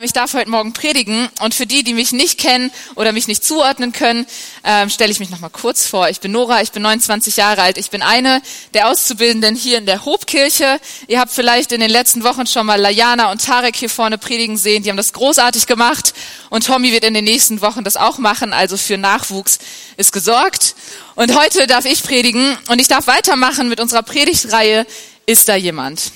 Ich 0.00 0.12
darf 0.12 0.34
heute 0.34 0.48
Morgen 0.48 0.72
predigen 0.74 1.28
und 1.40 1.56
für 1.56 1.66
die, 1.66 1.82
die 1.82 1.92
mich 1.92 2.12
nicht 2.12 2.38
kennen 2.38 2.70
oder 2.94 3.10
mich 3.10 3.26
nicht 3.26 3.42
zuordnen 3.42 3.92
können, 3.92 4.26
äh, 4.62 4.88
stelle 4.88 5.10
ich 5.10 5.18
mich 5.18 5.30
noch 5.30 5.40
mal 5.40 5.48
kurz 5.48 5.88
vor. 5.88 6.08
Ich 6.08 6.20
bin 6.20 6.30
Nora, 6.30 6.62
ich 6.62 6.70
bin 6.70 6.82
29 6.82 7.36
Jahre 7.36 7.62
alt. 7.62 7.78
Ich 7.78 7.90
bin 7.90 8.00
eine 8.00 8.40
der 8.74 8.90
Auszubildenden 8.90 9.56
hier 9.56 9.76
in 9.76 9.86
der 9.86 10.04
Hobkirche. 10.04 10.78
Ihr 11.08 11.18
habt 11.18 11.32
vielleicht 11.32 11.72
in 11.72 11.80
den 11.80 11.90
letzten 11.90 12.22
Wochen 12.22 12.46
schon 12.46 12.64
mal 12.66 12.80
Layana 12.80 13.32
und 13.32 13.44
Tarek 13.44 13.74
hier 13.74 13.90
vorne 13.90 14.18
predigen 14.18 14.56
sehen. 14.56 14.84
Die 14.84 14.90
haben 14.90 14.96
das 14.96 15.12
großartig 15.12 15.66
gemacht 15.66 16.14
und 16.48 16.64
Tommy 16.64 16.92
wird 16.92 17.02
in 17.02 17.14
den 17.14 17.24
nächsten 17.24 17.60
Wochen 17.60 17.82
das 17.82 17.96
auch 17.96 18.18
machen. 18.18 18.52
Also 18.52 18.76
für 18.76 18.98
Nachwuchs 18.98 19.58
ist 19.96 20.12
gesorgt. 20.12 20.76
Und 21.16 21.36
heute 21.36 21.66
darf 21.66 21.86
ich 21.86 22.04
predigen 22.04 22.56
und 22.68 22.80
ich 22.80 22.86
darf 22.86 23.08
weitermachen 23.08 23.68
mit 23.68 23.80
unserer 23.80 24.04
Predigtreihe 24.04 24.86
Ist 25.26 25.48
da 25.48 25.56
jemand? 25.56 26.12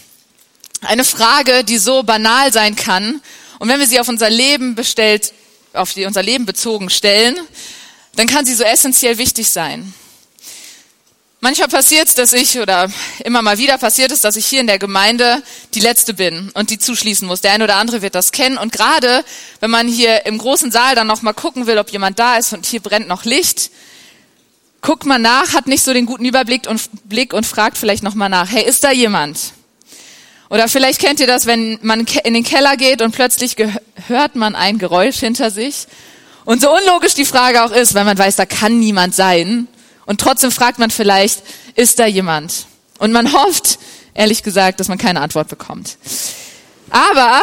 Eine 0.83 1.05
Frage, 1.05 1.65
die 1.65 1.79
so 1.79 2.05
banal 2.05 2.53
sein 2.53 2.77
kann 2.77 3.21
und 3.63 3.69
wenn 3.69 3.79
wir 3.79 3.87
sie 3.87 4.01
auf 4.01 4.09
unser 4.09 4.29
Leben 4.29 4.75
bestellt, 4.75 5.33
auf 5.73 5.93
die, 5.93 6.05
unser 6.05 6.25
Leben 6.25 6.47
bezogen 6.47 6.91
stellen, 6.91 7.39
dann 8.17 8.27
kann 8.27 8.45
sie 8.45 8.55
so 8.55 8.65
essentiell 8.65 9.19
wichtig 9.19 9.51
sein. 9.51 9.95
Manchmal 11.39 11.69
passiert 11.69 12.09
es, 12.09 12.17
dass 12.17 12.33
ich, 12.33 12.59
oder 12.59 12.91
immer 13.23 13.41
mal 13.41 13.59
wieder 13.59 13.79
passiert 13.79 14.11
es, 14.11 14.21
dass 14.21 14.35
ich 14.35 14.47
hier 14.47 14.63
in 14.63 14.67
der 14.67 14.81
Gemeinde 14.81 15.45
die 15.75 15.79
Letzte 15.79 16.13
bin 16.13 16.51
und 16.55 16.71
die 16.71 16.79
zuschließen 16.79 17.29
muss. 17.29 17.41
Der 17.41 17.53
eine 17.53 17.63
oder 17.63 17.77
andere 17.77 18.03
wird 18.03 18.17
das 18.17 18.33
kennen. 18.33 18.59
Und 18.59 18.73
gerade, 18.73 19.25
wenn 19.61 19.71
man 19.71 19.87
hier 19.87 20.27
im 20.27 20.39
großen 20.39 20.73
Saal 20.73 20.97
dann 20.97 21.07
noch 21.07 21.23
mal 21.23 21.33
gucken 21.33 21.69
will, 21.69 21.79
ob 21.79 21.91
jemand 21.91 22.19
da 22.19 22.39
ist 22.39 22.53
und 22.53 22.67
hier 22.67 22.81
brennt 22.81 23.07
noch 23.07 23.25
Licht, 23.25 23.71
guckt 24.81 25.07
man 25.07 25.23
nach, 25.23 25.53
hat 25.53 25.69
nicht 25.69 25.85
so 25.85 25.93
den 25.93 26.07
guten 26.07 26.25
Überblick 26.25 26.67
und, 26.67 27.09
Blick 27.09 27.33
und 27.33 27.47
fragt 27.47 27.79
vielleicht 27.79 28.03
noch 28.03 28.17
mal 28.17 28.29
nach, 28.29 28.51
hey, 28.51 28.65
ist 28.65 28.83
da 28.83 28.91
jemand? 28.91 29.39
Oder 30.53 30.69
vielleicht 30.69 31.01
kennt 31.01 31.19
ihr 31.19 31.27
das, 31.27 31.47
wenn 31.47 31.79
man 31.81 32.01
in 32.25 32.35
den 32.35 32.45
Keller 32.45 32.77
geht 32.77 33.01
und 33.01 33.13
plötzlich 33.13 33.57
hört 34.07 34.37
man 34.37 34.55
ein 34.55 34.77
Geräusch 34.77 35.17
hinter 35.17 35.51
sich. 35.51 35.87
Und 36.45 36.61
so 36.61 36.71
unlogisch 36.71 37.15
die 37.15 37.25
Frage 37.25 37.65
auch 37.65 37.71
ist, 37.71 37.95
weil 37.95 38.05
man 38.05 38.19
weiß, 38.19 38.37
da 38.37 38.45
kann 38.45 38.79
niemand 38.79 39.15
sein. 39.15 39.67
Und 40.05 40.21
trotzdem 40.21 40.51
fragt 40.51 40.79
man 40.79 40.91
vielleicht, 40.91 41.43
ist 41.75 41.99
da 41.99 42.05
jemand? 42.05 42.67
Und 42.99 43.13
man 43.13 43.33
hofft, 43.33 43.79
ehrlich 44.13 44.43
gesagt, 44.43 44.79
dass 44.79 44.89
man 44.89 44.99
keine 44.99 45.23
Antwort 45.23 45.49
bekommt. 45.49 45.97
Aber 46.91 47.41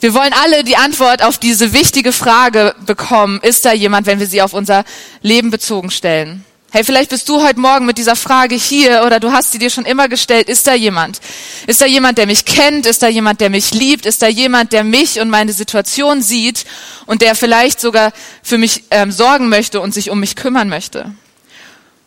wir 0.00 0.14
wollen 0.14 0.32
alle 0.32 0.64
die 0.64 0.78
Antwort 0.78 1.22
auf 1.22 1.36
diese 1.36 1.74
wichtige 1.74 2.10
Frage 2.10 2.74
bekommen, 2.86 3.38
ist 3.42 3.66
da 3.66 3.74
jemand, 3.74 4.06
wenn 4.06 4.18
wir 4.18 4.26
sie 4.26 4.40
auf 4.40 4.54
unser 4.54 4.86
Leben 5.20 5.50
bezogen 5.50 5.90
stellen. 5.90 6.42
Hey, 6.76 6.84
vielleicht 6.84 7.08
bist 7.08 7.26
du 7.30 7.42
heute 7.42 7.58
Morgen 7.58 7.86
mit 7.86 7.96
dieser 7.96 8.16
Frage 8.16 8.54
hier 8.54 9.04
oder 9.06 9.18
du 9.18 9.32
hast 9.32 9.50
sie 9.50 9.58
dir 9.58 9.70
schon 9.70 9.86
immer 9.86 10.08
gestellt. 10.08 10.46
Ist 10.46 10.66
da 10.66 10.74
jemand? 10.74 11.22
Ist 11.66 11.80
da 11.80 11.86
jemand, 11.86 12.18
der 12.18 12.26
mich 12.26 12.44
kennt? 12.44 12.84
Ist 12.84 13.02
da 13.02 13.08
jemand, 13.08 13.40
der 13.40 13.48
mich 13.48 13.72
liebt? 13.72 14.04
Ist 14.04 14.20
da 14.20 14.26
jemand, 14.26 14.74
der 14.74 14.84
mich 14.84 15.18
und 15.18 15.30
meine 15.30 15.54
Situation 15.54 16.20
sieht 16.20 16.66
und 17.06 17.22
der 17.22 17.34
vielleicht 17.34 17.80
sogar 17.80 18.12
für 18.42 18.58
mich 18.58 18.84
ähm, 18.90 19.10
sorgen 19.10 19.48
möchte 19.48 19.80
und 19.80 19.94
sich 19.94 20.10
um 20.10 20.20
mich 20.20 20.36
kümmern 20.36 20.68
möchte? 20.68 21.14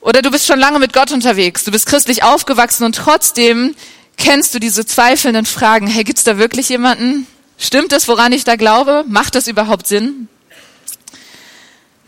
Oder 0.01 0.21
du 0.21 0.29
bist 0.29 0.45
schon 0.45 0.59
lange 0.59 0.77
mit 0.77 0.93
Gott 0.93 1.11
unterwegs. 1.11 1.63
Du 1.63 1.71
bist 1.71 1.87
christlich 1.87 2.21
aufgewachsen 2.21 2.83
und 2.83 2.95
trotzdem 2.95 3.73
kennst 4.17 4.53
du 4.53 4.59
diese 4.59 4.85
zweifelnden 4.85 5.47
Fragen. 5.47 5.87
Hey, 5.87 6.03
gibt's 6.03 6.25
da 6.25 6.37
wirklich 6.37 6.69
jemanden? 6.69 7.25
Stimmt 7.57 7.91
es, 7.91 8.07
woran 8.07 8.33
ich 8.33 8.43
da 8.43 8.55
glaube? 8.55 9.03
Macht 9.07 9.33
das 9.33 9.47
überhaupt 9.47 9.87
Sinn? 9.87 10.27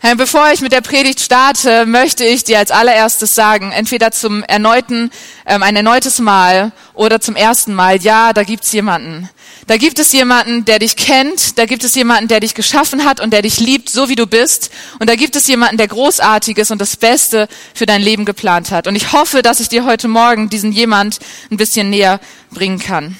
Herr, 0.04 0.16
bevor 0.16 0.50
ich 0.50 0.62
mit 0.62 0.72
der 0.72 0.80
Predigt 0.80 1.20
starte, 1.20 1.86
möchte 1.86 2.24
ich 2.24 2.42
dir 2.42 2.58
als 2.58 2.72
allererstes 2.72 3.36
sagen, 3.36 3.70
entweder 3.70 4.10
zum 4.10 4.42
erneuten, 4.42 5.12
ähm, 5.46 5.62
ein 5.62 5.76
erneutes 5.76 6.18
Mal 6.18 6.72
oder 6.92 7.20
zum 7.20 7.36
ersten 7.36 7.72
Mal, 7.72 8.02
ja, 8.02 8.32
da 8.32 8.42
gibt's 8.42 8.72
jemanden. 8.72 9.30
Da 9.68 9.76
gibt 9.76 10.00
es 10.00 10.10
jemanden, 10.10 10.64
der 10.64 10.80
dich 10.80 10.96
kennt, 10.96 11.56
da 11.56 11.66
gibt 11.66 11.84
es 11.84 11.94
jemanden, 11.94 12.26
der 12.26 12.40
dich 12.40 12.54
geschaffen 12.54 13.04
hat 13.04 13.20
und 13.20 13.32
der 13.32 13.42
dich 13.42 13.60
liebt, 13.60 13.90
so 13.90 14.08
wie 14.08 14.16
du 14.16 14.26
bist. 14.26 14.72
Und 14.98 15.08
da 15.08 15.14
gibt 15.14 15.36
es 15.36 15.46
jemanden, 15.46 15.76
der 15.76 15.86
großartiges 15.86 16.72
und 16.72 16.80
das 16.80 16.96
Beste 16.96 17.46
für 17.72 17.86
dein 17.86 18.02
Leben 18.02 18.24
geplant 18.24 18.72
hat. 18.72 18.88
Und 18.88 18.96
ich 18.96 19.12
hoffe, 19.12 19.40
dass 19.40 19.60
ich 19.60 19.68
dir 19.68 19.84
heute 19.84 20.08
Morgen 20.08 20.48
diesen 20.48 20.72
jemand 20.72 21.20
ein 21.48 21.58
bisschen 21.58 21.90
näher 21.90 22.18
bringen 22.50 22.80
kann. 22.80 23.16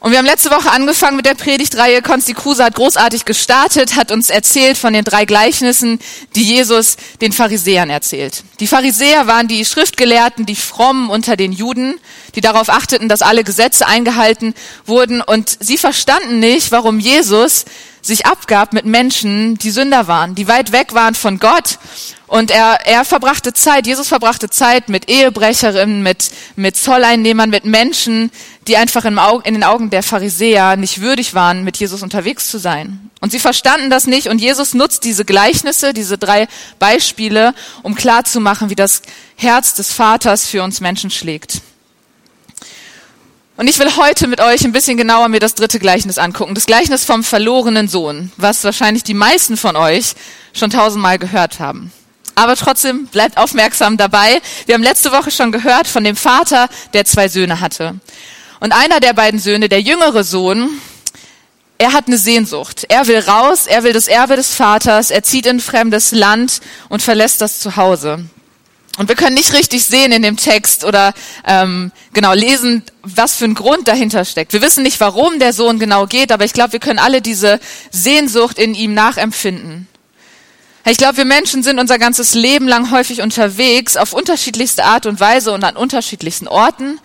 Und 0.00 0.12
wir 0.12 0.18
haben 0.18 0.26
letzte 0.26 0.50
Woche 0.50 0.70
angefangen 0.70 1.16
mit 1.16 1.26
der 1.26 1.34
Predigtreihe. 1.34 2.00
Konsti 2.00 2.32
Kruse 2.32 2.64
hat 2.64 2.74
großartig 2.74 3.26
gestartet, 3.26 3.96
hat 3.96 4.10
uns 4.10 4.30
erzählt 4.30 4.78
von 4.78 4.94
den 4.94 5.04
drei 5.04 5.26
Gleichnissen, 5.26 5.98
die 6.34 6.42
Jesus 6.42 6.96
den 7.20 7.32
Pharisäern 7.32 7.90
erzählt. 7.90 8.42
Die 8.60 8.66
Pharisäer 8.66 9.26
waren 9.26 9.46
die 9.46 9.62
Schriftgelehrten, 9.62 10.46
die 10.46 10.56
Frommen 10.56 11.10
unter 11.10 11.36
den 11.36 11.52
Juden, 11.52 12.00
die 12.34 12.40
darauf 12.40 12.70
achteten, 12.70 13.10
dass 13.10 13.20
alle 13.20 13.44
Gesetze 13.44 13.86
eingehalten 13.86 14.54
wurden. 14.86 15.20
Und 15.20 15.58
sie 15.60 15.76
verstanden 15.76 16.38
nicht, 16.38 16.72
warum 16.72 16.98
Jesus 16.98 17.66
sich 18.00 18.24
abgab 18.24 18.72
mit 18.72 18.86
Menschen, 18.86 19.58
die 19.58 19.70
Sünder 19.70 20.06
waren, 20.08 20.34
die 20.34 20.48
weit 20.48 20.72
weg 20.72 20.94
waren 20.94 21.14
von 21.14 21.38
Gott. 21.38 21.78
Und 22.26 22.50
er, 22.50 22.86
er 22.86 23.04
verbrachte 23.04 23.52
Zeit, 23.52 23.86
Jesus 23.86 24.08
verbrachte 24.08 24.48
Zeit 24.48 24.88
mit 24.88 25.10
Ehebrecherinnen, 25.10 26.02
mit, 26.02 26.30
mit 26.56 26.76
Zolleinnehmern, 26.76 27.50
mit 27.50 27.64
Menschen, 27.64 28.30
die 28.66 28.76
einfach 28.76 29.04
in, 29.04 29.16
den 29.54 29.64
Augen 29.64 29.90
der 29.90 30.02
Pharisäer 30.02 30.76
nicht 30.76 31.00
würdig 31.00 31.34
waren, 31.34 31.64
mit 31.64 31.78
Jesus 31.78 32.02
unterwegs 32.02 32.50
zu 32.50 32.58
sein. 32.58 33.10
Und 33.20 33.32
sie 33.32 33.38
verstanden 33.38 33.90
das 33.90 34.06
nicht 34.06 34.28
und 34.28 34.40
Jesus 34.40 34.74
nutzt 34.74 35.04
diese 35.04 35.24
Gleichnisse, 35.24 35.92
diese 35.92 36.18
drei 36.18 36.48
Beispiele, 36.78 37.54
um 37.82 37.94
klarzumachen, 37.94 38.70
wie 38.70 38.74
das 38.74 39.02
Herz 39.36 39.74
des 39.74 39.92
Vaters 39.92 40.46
für 40.46 40.62
uns 40.62 40.80
Menschen 40.80 41.10
schlägt. 41.10 41.62
Und 43.56 43.68
ich 43.68 43.78
will 43.78 43.94
heute 43.96 44.26
mit 44.26 44.40
euch 44.40 44.64
ein 44.64 44.72
bisschen 44.72 44.96
genauer 44.96 45.28
mir 45.28 45.40
das 45.40 45.54
dritte 45.54 45.78
Gleichnis 45.78 46.16
angucken. 46.16 46.54
Das 46.54 46.64
Gleichnis 46.64 47.04
vom 47.04 47.22
verlorenen 47.22 47.88
Sohn, 47.88 48.32
was 48.38 48.64
wahrscheinlich 48.64 49.04
die 49.04 49.12
meisten 49.12 49.58
von 49.58 49.76
euch 49.76 50.14
schon 50.54 50.70
tausendmal 50.70 51.18
gehört 51.18 51.60
haben. 51.60 51.92
Aber 52.34 52.56
trotzdem 52.56 53.04
bleibt 53.06 53.36
aufmerksam 53.36 53.98
dabei. 53.98 54.40
Wir 54.64 54.74
haben 54.74 54.82
letzte 54.82 55.12
Woche 55.12 55.30
schon 55.30 55.52
gehört 55.52 55.86
von 55.86 56.04
dem 56.04 56.16
Vater, 56.16 56.70
der 56.94 57.04
zwei 57.04 57.28
Söhne 57.28 57.60
hatte. 57.60 57.96
Und 58.60 58.72
einer 58.72 59.00
der 59.00 59.14
beiden 59.14 59.40
Söhne, 59.40 59.68
der 59.68 59.80
jüngere 59.80 60.22
Sohn, 60.22 60.68
er 61.78 61.94
hat 61.94 62.06
eine 62.06 62.18
Sehnsucht. 62.18 62.84
Er 62.88 63.06
will 63.06 63.18
raus, 63.18 63.66
er 63.66 63.82
will 63.82 63.94
das 63.94 64.06
Erbe 64.06 64.36
des 64.36 64.54
Vaters, 64.54 65.10
er 65.10 65.22
zieht 65.22 65.46
in 65.46 65.56
ein 65.56 65.60
fremdes 65.60 66.12
Land 66.12 66.60
und 66.90 67.00
verlässt 67.00 67.40
das 67.40 67.58
Zuhause. 67.58 68.26
Und 68.98 69.08
wir 69.08 69.16
können 69.16 69.34
nicht 69.34 69.54
richtig 69.54 69.86
sehen 69.86 70.12
in 70.12 70.20
dem 70.20 70.36
Text 70.36 70.84
oder 70.84 71.14
ähm, 71.46 71.90
genau 72.12 72.34
lesen, 72.34 72.82
was 73.02 73.36
für 73.36 73.46
ein 73.46 73.54
Grund 73.54 73.88
dahinter 73.88 74.26
steckt. 74.26 74.52
Wir 74.52 74.60
wissen 74.60 74.82
nicht, 74.82 75.00
warum 75.00 75.38
der 75.38 75.54
Sohn 75.54 75.78
genau 75.78 76.06
geht, 76.06 76.32
aber 76.32 76.44
ich 76.44 76.52
glaube, 76.52 76.74
wir 76.74 76.80
können 76.80 76.98
alle 76.98 77.22
diese 77.22 77.60
Sehnsucht 77.90 78.58
in 78.58 78.74
ihm 78.74 78.92
nachempfinden. 78.92 79.88
Ich 80.84 80.98
glaube, 80.98 81.18
wir 81.18 81.24
Menschen 81.24 81.62
sind 81.62 81.78
unser 81.78 81.98
ganzes 81.98 82.34
Leben 82.34 82.68
lang 82.68 82.90
häufig 82.90 83.22
unterwegs, 83.22 83.96
auf 83.96 84.12
unterschiedlichste 84.12 84.84
Art 84.84 85.06
und 85.06 85.18
Weise 85.18 85.52
und 85.52 85.64
an 85.64 85.76
unterschiedlichsten 85.76 86.46
Orten. 86.46 86.98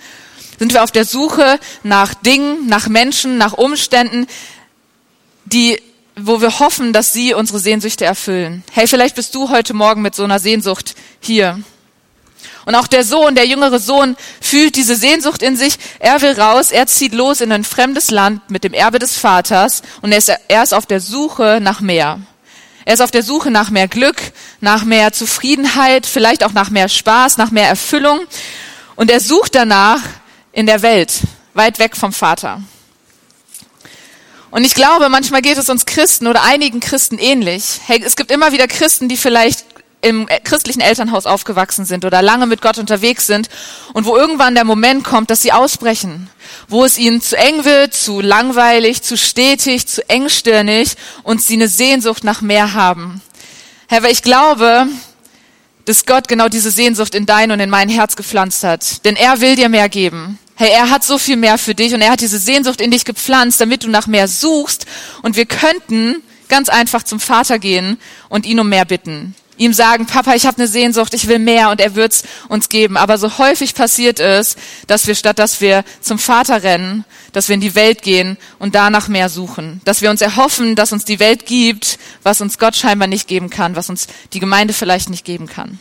Sind 0.59 0.73
wir 0.73 0.83
auf 0.83 0.91
der 0.91 1.05
Suche 1.05 1.59
nach 1.83 2.13
Dingen, 2.13 2.67
nach 2.67 2.87
Menschen, 2.87 3.37
nach 3.37 3.53
Umständen, 3.53 4.27
die 5.45 5.81
wo 6.17 6.39
wir 6.39 6.59
hoffen, 6.59 6.93
dass 6.93 7.11
sie 7.11 7.33
unsere 7.33 7.59
Sehnsüchte 7.59 8.05
erfüllen. 8.05 8.63
Hey, 8.71 8.87
vielleicht 8.87 9.15
bist 9.15 9.35
du 9.35 9.49
heute 9.49 9.73
Morgen 9.73 10.01
mit 10.01 10.15
so 10.15 10.23
einer 10.23 10.39
Sehnsucht 10.39 10.95
hier. 11.19 11.59
Und 12.65 12.75
auch 12.75 12.87
der 12.87 13.03
Sohn, 13.03 13.35
der 13.35 13.45
jüngere 13.45 13.79
Sohn, 13.79 14.15
fühlt 14.41 14.75
diese 14.75 14.95
Sehnsucht 14.95 15.43
in 15.43 15.55
sich. 15.55 15.77
Er 15.99 16.21
will 16.21 16.39
raus, 16.39 16.71
er 16.71 16.87
zieht 16.87 17.13
los 17.13 17.41
in 17.41 17.51
ein 17.51 17.63
fremdes 17.63 18.11
Land 18.11 18.49
mit 18.49 18.63
dem 18.63 18.73
Erbe 18.73 18.97
des 18.97 19.17
Vaters 19.17 19.83
und 20.01 20.11
er 20.11 20.17
ist, 20.17 20.29
er 20.29 20.63
ist 20.63 20.73
auf 20.73 20.85
der 20.85 21.01
Suche 21.01 21.59
nach 21.61 21.81
mehr. 21.81 22.19
Er 22.85 22.93
ist 22.93 23.01
auf 23.01 23.11
der 23.11 23.23
Suche 23.23 23.51
nach 23.51 23.69
mehr 23.69 23.87
Glück, 23.87 24.17
nach 24.61 24.83
mehr 24.83 25.11
Zufriedenheit, 25.11 26.05
vielleicht 26.05 26.43
auch 26.43 26.53
nach 26.53 26.69
mehr 26.69 26.87
Spaß, 26.87 27.37
nach 27.37 27.51
mehr 27.51 27.67
Erfüllung. 27.67 28.21
Und 28.95 29.11
er 29.11 29.19
sucht 29.19 29.55
danach 29.55 30.01
in 30.55 30.65
der 30.65 30.81
Welt, 30.81 31.19
weit 31.53 31.79
weg 31.79 31.95
vom 31.95 32.13
Vater. 32.13 32.63
Und 34.51 34.63
ich 34.63 34.73
glaube, 34.73 35.09
manchmal 35.09 35.41
geht 35.41 35.57
es 35.57 35.69
uns 35.69 35.85
Christen 35.85 36.27
oder 36.27 36.43
einigen 36.43 36.79
Christen 36.79 37.17
ähnlich. 37.17 37.81
Hey, 37.85 38.01
es 38.03 38.15
gibt 38.15 38.31
immer 38.31 38.53
wieder 38.53 38.67
Christen, 38.67 39.09
die 39.09 39.17
vielleicht 39.17 39.65
im 40.01 40.27
christlichen 40.45 40.79
Elternhaus 40.79 41.25
aufgewachsen 41.25 41.83
sind 41.83 42.05
oder 42.05 42.21
lange 42.21 42.45
mit 42.45 42.61
Gott 42.61 42.77
unterwegs 42.77 43.27
sind 43.27 43.49
und 43.93 44.05
wo 44.05 44.15
irgendwann 44.15 44.55
der 44.55 44.63
Moment 44.63 45.03
kommt, 45.03 45.29
dass 45.29 45.41
sie 45.41 45.51
ausbrechen, 45.51 46.29
wo 46.69 46.85
es 46.85 46.97
ihnen 46.97 47.21
zu 47.21 47.37
eng 47.37 47.65
wird, 47.65 47.93
zu 47.93 48.21
langweilig, 48.21 49.01
zu 49.01 49.17
stetig, 49.17 49.87
zu 49.87 50.07
engstirnig 50.09 50.95
und 51.23 51.41
sie 51.41 51.55
eine 51.55 51.67
Sehnsucht 51.67 52.23
nach 52.23 52.41
mehr 52.41 52.73
haben. 52.73 53.21
Herr, 53.87 54.03
weil 54.03 54.11
ich 54.11 54.21
glaube, 54.23 54.87
dass 55.83 56.05
Gott 56.05 56.29
genau 56.29 56.47
diese 56.47 56.71
Sehnsucht 56.71 57.13
in 57.13 57.25
dein 57.25 57.51
und 57.51 57.59
in 57.59 57.69
mein 57.69 57.89
Herz 57.89 58.15
gepflanzt 58.15 58.63
hat. 58.63 59.03
Denn 59.05 59.15
er 59.15 59.41
will 59.41 59.55
dir 59.55 59.69
mehr 59.69 59.89
geben. 59.89 60.39
Hey, 60.57 60.69
er 60.71 60.89
hat 60.89 61.03
so 61.03 61.17
viel 61.17 61.35
mehr 61.35 61.57
für 61.57 61.75
dich 61.75 61.93
und 61.93 62.01
er 62.01 62.11
hat 62.11 62.21
diese 62.21 62.39
Sehnsucht 62.39 62.79
in 62.79 62.91
dich 62.91 63.03
gepflanzt, 63.03 63.59
damit 63.59 63.83
du 63.83 63.89
nach 63.89 64.07
mehr 64.07 64.29
suchst 64.29 64.85
und 65.21 65.35
wir 65.35 65.45
könnten 65.45 66.23
ganz 66.47 66.69
einfach 66.69 67.03
zum 67.03 67.19
Vater 67.19 67.59
gehen 67.59 67.97
und 68.29 68.45
ihn 68.45 68.59
um 68.59 68.69
mehr 68.69 68.85
bitten. 68.85 69.35
ihm 69.57 69.73
sagen, 69.73 70.05
Papa, 70.05 70.33
ich 70.35 70.45
habe 70.45 70.57
eine 70.57 70.67
Sehnsucht, 70.67 71.13
ich 71.13 71.27
will 71.27 71.39
mehr 71.39 71.69
und 71.69 71.79
er 71.79 71.95
wird's 71.95 72.23
uns 72.49 72.69
geben. 72.69 72.97
Aber 72.97 73.17
so 73.17 73.37
häufig 73.37 73.73
passiert 73.73 74.19
es, 74.19 74.57
dass 74.87 75.07
wir 75.07 75.15
statt 75.15 75.39
dass 75.39 75.61
wir 75.61 75.83
zum 76.01 76.19
Vater 76.19 76.63
rennen, 76.63 77.05
dass 77.31 77.47
wir 77.47 77.55
in 77.55 77.61
die 77.61 77.75
Welt 77.75 78.01
gehen 78.01 78.37
und 78.59 78.75
danach 78.75 79.07
mehr 79.07 79.29
suchen. 79.29 79.81
Dass 79.85 80.01
wir 80.01 80.09
uns 80.09 80.21
erhoffen, 80.21 80.75
dass 80.75 80.91
uns 80.91 81.05
die 81.05 81.19
Welt 81.19 81.45
gibt, 81.45 81.99
was 82.23 82.41
uns 82.41 82.57
Gott 82.57 82.75
scheinbar 82.75 83.07
nicht 83.07 83.27
geben 83.27 83.49
kann, 83.49 83.75
was 83.75 83.89
uns 83.89 84.07
die 84.33 84.39
Gemeinde 84.39 84.73
vielleicht 84.73 85.09
nicht 85.09 85.25
geben 85.25 85.47
kann. 85.47 85.79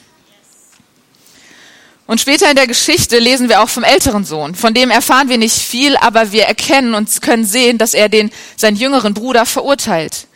Und 2.07 2.21
später 2.21 2.51
in 2.51 2.57
der 2.57 2.67
Geschichte 2.67 3.19
lesen 3.19 3.49
wir 3.49 3.63
auch 3.63 3.69
vom 3.69 3.83
älteren 3.83 4.25
Sohn. 4.25 4.55
Von 4.55 4.75
dem 4.75 4.91
erfahren 4.91 5.31
wir 5.31 5.39
nicht 5.39 5.57
viel, 5.57 5.97
aber 5.97 6.33
wir 6.33 6.45
erkennen 6.45 6.95
und 6.95 7.23
können 7.23 7.47
sehen, 7.47 7.79
dass 7.79 7.95
er 7.95 8.11
den, 8.11 8.31
seinen 8.57 8.77
jüngeren 8.77 9.15
Bruder 9.15 9.47
verurteilt. 9.47 10.27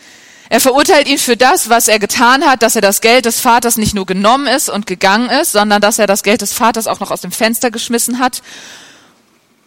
Er 0.51 0.61
verurteilt 0.61 1.09
ihn 1.09 1.19
für 1.19 1.37
das, 1.37 1.69
was 1.69 1.89
er 1.89 1.99
getan 1.99 2.43
hat, 2.43 2.63
dass 2.63 2.75
er 2.75 2.81
das 2.81 3.03
Geld 3.03 3.27
des 3.27 3.39
Vaters 3.41 3.77
nicht 3.77 3.95
nur 3.95 4.07
genommen 4.07 4.47
ist 4.47 4.71
und 4.71 4.87
gegangen 4.87 5.29
ist, 5.29 5.53
sondern 5.53 5.83
dass 5.83 5.99
er 5.99 6.07
das 6.07 6.23
Geld 6.23 6.41
des 6.41 6.55
Vaters 6.55 6.87
auch 6.87 7.01
noch 7.01 7.11
aus 7.11 7.21
dem 7.21 7.33
Fenster 7.33 7.71
geschmissen 7.71 8.19
hat. 8.19 8.43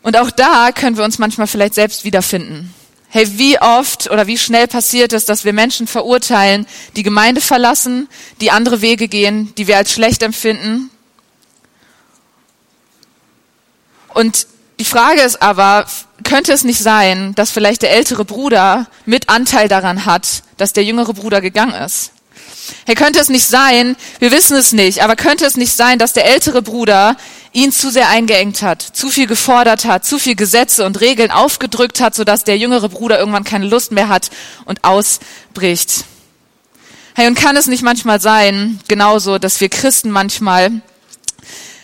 Und 0.01 0.17
auch 0.17 0.31
da 0.31 0.71
können 0.71 0.97
wir 0.97 1.03
uns 1.03 1.19
manchmal 1.19 1.45
vielleicht 1.45 1.75
selbst 1.75 2.03
wiederfinden. 2.03 2.73
Hey, 3.09 3.37
wie 3.37 3.59
oft 3.61 4.09
oder 4.09 4.25
wie 4.25 4.39
schnell 4.39 4.67
passiert 4.67 5.13
es, 5.13 5.25
dass 5.25 5.45
wir 5.45 5.53
Menschen 5.53 5.85
verurteilen, 5.85 6.65
die 6.95 7.03
Gemeinde 7.03 7.41
verlassen, 7.41 8.07
die 8.39 8.49
andere 8.49 8.81
Wege 8.81 9.07
gehen, 9.07 9.53
die 9.57 9.67
wir 9.67 9.77
als 9.77 9.91
schlecht 9.91 10.23
empfinden, 10.23 10.89
Und 14.13 14.47
die 14.79 14.85
Frage 14.85 15.21
ist 15.21 15.41
aber, 15.41 15.85
könnte 16.23 16.53
es 16.53 16.63
nicht 16.63 16.79
sein, 16.79 17.35
dass 17.35 17.51
vielleicht 17.51 17.81
der 17.81 17.91
ältere 17.91 18.25
Bruder 18.25 18.87
mit 19.05 19.29
Anteil 19.29 19.67
daran 19.67 20.05
hat, 20.05 20.43
dass 20.57 20.73
der 20.73 20.83
jüngere 20.83 21.13
Bruder 21.13 21.41
gegangen 21.41 21.73
ist? 21.73 22.11
Hey, 22.85 22.95
könnte 22.95 23.19
es 23.19 23.29
nicht 23.29 23.47
sein, 23.47 23.95
wir 24.19 24.31
wissen 24.31 24.55
es 24.55 24.71
nicht, 24.71 25.03
aber 25.03 25.15
könnte 25.15 25.45
es 25.45 25.57
nicht 25.57 25.75
sein, 25.75 25.99
dass 25.99 26.13
der 26.13 26.25
ältere 26.25 26.61
Bruder 26.61 27.15
ihn 27.53 27.71
zu 27.71 27.89
sehr 27.91 28.09
eingeengt 28.09 28.61
hat, 28.61 28.81
zu 28.81 29.09
viel 29.09 29.27
gefordert 29.27 29.85
hat, 29.85 30.05
zu 30.05 30.19
viel 30.19 30.35
Gesetze 30.35 30.85
und 30.85 31.01
Regeln 31.01 31.31
aufgedrückt 31.31 31.99
hat, 31.99 32.15
sodass 32.15 32.43
der 32.43 32.57
jüngere 32.57 32.89
Bruder 32.89 33.19
irgendwann 33.19 33.43
keine 33.43 33.65
Lust 33.65 33.91
mehr 33.91 34.09
hat 34.09 34.29
und 34.65 34.83
ausbricht? 34.83 36.05
Hey, 37.13 37.27
und 37.27 37.35
kann 37.35 37.57
es 37.57 37.67
nicht 37.67 37.83
manchmal 37.83 38.21
sein, 38.21 38.79
genauso, 38.87 39.37
dass 39.37 39.59
wir 39.59 39.69
Christen 39.69 40.11
manchmal 40.11 40.81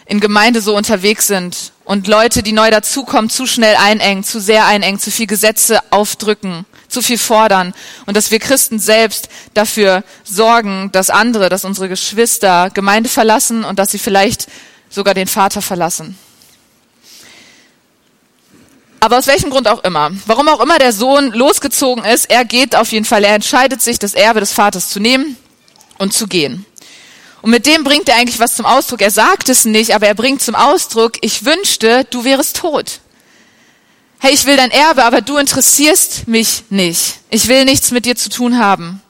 in 0.07 0.19
Gemeinde 0.19 0.61
so 0.61 0.75
unterwegs 0.75 1.27
sind 1.27 1.73
und 1.83 2.07
Leute, 2.07 2.41
die 2.43 2.53
neu 2.53 2.71
dazukommen, 2.71 3.29
zu 3.29 3.45
schnell 3.45 3.75
einengen, 3.75 4.23
zu 4.23 4.39
sehr 4.39 4.65
einengen, 4.65 4.99
zu 4.99 5.11
viel 5.11 5.27
Gesetze 5.27 5.79
aufdrücken, 5.89 6.65
zu 6.87 7.01
viel 7.01 7.17
fordern 7.17 7.73
und 8.05 8.15
dass 8.15 8.31
wir 8.31 8.39
Christen 8.39 8.79
selbst 8.79 9.29
dafür 9.53 10.03
sorgen, 10.23 10.89
dass 10.93 11.09
andere, 11.09 11.49
dass 11.49 11.65
unsere 11.65 11.89
Geschwister 11.89 12.69
Gemeinde 12.73 13.09
verlassen 13.09 13.63
und 13.63 13.79
dass 13.79 13.91
sie 13.91 13.99
vielleicht 13.99 14.47
sogar 14.89 15.13
den 15.13 15.27
Vater 15.27 15.61
verlassen. 15.61 16.17
Aber 18.99 19.17
aus 19.17 19.27
welchem 19.27 19.49
Grund 19.49 19.67
auch 19.67 19.83
immer, 19.83 20.11
warum 20.25 20.47
auch 20.47 20.61
immer 20.61 20.79
der 20.79 20.93
Sohn 20.93 21.31
losgezogen 21.31 22.03
ist, 22.03 22.29
er 22.29 22.45
geht 22.45 22.75
auf 22.75 22.91
jeden 22.91 23.05
Fall, 23.05 23.23
er 23.23 23.35
entscheidet 23.35 23.81
sich, 23.81 23.99
das 23.99 24.13
Erbe 24.13 24.39
des 24.39 24.53
Vaters 24.53 24.89
zu 24.89 24.99
nehmen 24.99 25.37
und 25.97 26.13
zu 26.13 26.27
gehen. 26.27 26.65
Und 27.41 27.51
mit 27.51 27.65
dem 27.65 27.83
bringt 27.83 28.09
er 28.09 28.15
eigentlich 28.15 28.39
was 28.39 28.55
zum 28.55 28.65
Ausdruck. 28.65 29.01
Er 29.01 29.11
sagt 29.11 29.49
es 29.49 29.65
nicht, 29.65 29.93
aber 29.93 30.07
er 30.07 30.15
bringt 30.15 30.41
zum 30.41 30.55
Ausdruck, 30.55 31.13
ich 31.21 31.45
wünschte, 31.45 32.05
du 32.09 32.23
wärest 32.23 32.57
tot. 32.57 32.99
Hey, 34.19 34.33
ich 34.33 34.45
will 34.45 34.57
dein 34.57 34.71
Erbe, 34.71 35.03
aber 35.03 35.21
du 35.21 35.37
interessierst 35.37 36.27
mich 36.27 36.63
nicht. 36.69 37.19
Ich 37.29 37.47
will 37.47 37.65
nichts 37.65 37.91
mit 37.91 38.05
dir 38.05 38.15
zu 38.15 38.29
tun 38.29 38.57
haben. 38.57 39.01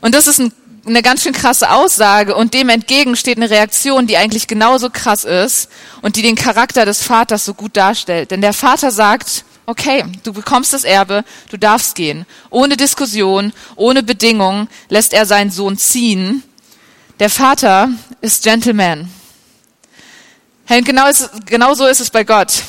Und 0.00 0.14
das 0.16 0.26
ist 0.26 0.40
ein, 0.40 0.52
eine 0.84 1.00
ganz 1.00 1.22
schön 1.22 1.32
krasse 1.32 1.70
Aussage 1.70 2.34
und 2.34 2.52
dem 2.54 2.68
entgegen 2.68 3.14
steht 3.14 3.36
eine 3.36 3.48
Reaktion, 3.48 4.08
die 4.08 4.16
eigentlich 4.16 4.48
genauso 4.48 4.90
krass 4.90 5.24
ist 5.24 5.68
und 6.02 6.16
die 6.16 6.22
den 6.22 6.34
Charakter 6.34 6.84
des 6.84 7.04
Vaters 7.04 7.44
so 7.44 7.54
gut 7.54 7.76
darstellt. 7.76 8.32
Denn 8.32 8.40
der 8.40 8.52
Vater 8.52 8.90
sagt, 8.90 9.44
okay, 9.66 10.04
du 10.24 10.32
bekommst 10.32 10.72
das 10.72 10.82
Erbe, 10.82 11.24
du 11.50 11.56
darfst 11.56 11.94
gehen. 11.94 12.26
Ohne 12.50 12.76
Diskussion, 12.76 13.52
ohne 13.76 14.02
Bedingung 14.02 14.68
lässt 14.88 15.12
er 15.12 15.24
seinen 15.24 15.52
Sohn 15.52 15.78
ziehen 15.78 16.42
der 17.20 17.30
Vater 17.30 17.90
ist 18.20 18.42
Gentleman. 18.42 19.08
Und 20.68 20.84
genau, 20.84 21.08
ist, 21.08 21.30
genau 21.46 21.74
so 21.74 21.86
ist 21.86 22.00
es 22.00 22.10
bei 22.10 22.24
Gott. 22.24 22.62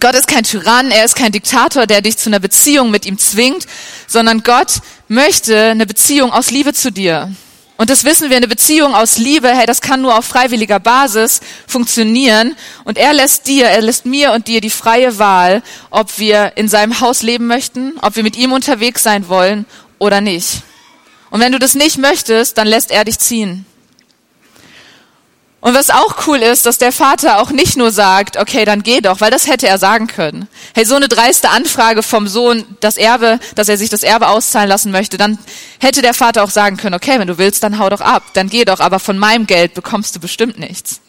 Gott 0.00 0.14
ist 0.14 0.28
kein 0.28 0.44
Tyrann, 0.44 0.90
er 0.90 1.04
ist 1.04 1.16
kein 1.16 1.32
Diktator, 1.32 1.86
der 1.86 2.00
dich 2.00 2.16
zu 2.16 2.30
einer 2.30 2.38
Beziehung 2.38 2.90
mit 2.90 3.06
ihm 3.06 3.18
zwingt, 3.18 3.66
sondern 4.06 4.42
Gott 4.42 4.74
möchte 5.08 5.70
eine 5.70 5.86
Beziehung 5.86 6.30
aus 6.30 6.50
Liebe 6.50 6.72
zu 6.72 6.92
dir. 6.92 7.32
Und 7.76 7.90
das 7.90 8.04
wissen 8.04 8.28
wir, 8.28 8.36
eine 8.36 8.48
Beziehung 8.48 8.94
aus 8.94 9.18
Liebe, 9.18 9.48
hey, 9.48 9.64
das 9.66 9.80
kann 9.80 10.00
nur 10.00 10.18
auf 10.18 10.24
freiwilliger 10.24 10.80
Basis 10.80 11.40
funktionieren. 11.66 12.56
Und 12.84 12.98
er 12.98 13.12
lässt 13.12 13.46
dir, 13.46 13.66
er 13.66 13.82
lässt 13.82 14.04
mir 14.04 14.32
und 14.32 14.48
dir 14.48 14.60
die 14.60 14.70
freie 14.70 15.18
Wahl, 15.18 15.62
ob 15.90 16.18
wir 16.18 16.52
in 16.56 16.68
seinem 16.68 17.00
Haus 17.00 17.22
leben 17.22 17.46
möchten, 17.46 17.92
ob 18.02 18.16
wir 18.16 18.24
mit 18.24 18.36
ihm 18.36 18.52
unterwegs 18.52 19.04
sein 19.04 19.28
wollen 19.28 19.64
oder 19.98 20.20
nicht. 20.20 20.62
Und 21.30 21.40
wenn 21.40 21.52
du 21.52 21.58
das 21.58 21.74
nicht 21.74 21.98
möchtest, 21.98 22.58
dann 22.58 22.66
lässt 22.66 22.90
er 22.90 23.04
dich 23.04 23.18
ziehen. 23.18 23.66
Und 25.60 25.74
was 25.74 25.90
auch 25.90 26.26
cool 26.26 26.38
ist, 26.38 26.66
dass 26.66 26.78
der 26.78 26.92
Vater 26.92 27.40
auch 27.40 27.50
nicht 27.50 27.76
nur 27.76 27.90
sagt, 27.90 28.36
okay, 28.36 28.64
dann 28.64 28.84
geh 28.84 29.00
doch, 29.00 29.20
weil 29.20 29.32
das 29.32 29.48
hätte 29.48 29.66
er 29.66 29.76
sagen 29.78 30.06
können. 30.06 30.46
Hey, 30.72 30.84
so 30.84 30.94
eine 30.94 31.08
dreiste 31.08 31.50
Anfrage 31.50 32.04
vom 32.04 32.28
Sohn, 32.28 32.64
das 32.78 32.96
Erbe, 32.96 33.40
dass 33.56 33.68
er 33.68 33.76
sich 33.76 33.90
das 33.90 34.04
Erbe 34.04 34.28
auszahlen 34.28 34.68
lassen 34.68 34.92
möchte, 34.92 35.16
dann 35.16 35.36
hätte 35.80 36.00
der 36.00 36.14
Vater 36.14 36.44
auch 36.44 36.50
sagen 36.50 36.76
können, 36.76 36.94
okay, 36.94 37.18
wenn 37.18 37.26
du 37.26 37.38
willst, 37.38 37.64
dann 37.64 37.80
hau 37.80 37.90
doch 37.90 38.00
ab, 38.00 38.22
dann 38.34 38.48
geh 38.48 38.64
doch, 38.64 38.78
aber 38.78 39.00
von 39.00 39.18
meinem 39.18 39.48
Geld 39.48 39.74
bekommst 39.74 40.14
du 40.14 40.20
bestimmt 40.20 40.60
nichts. 40.60 41.00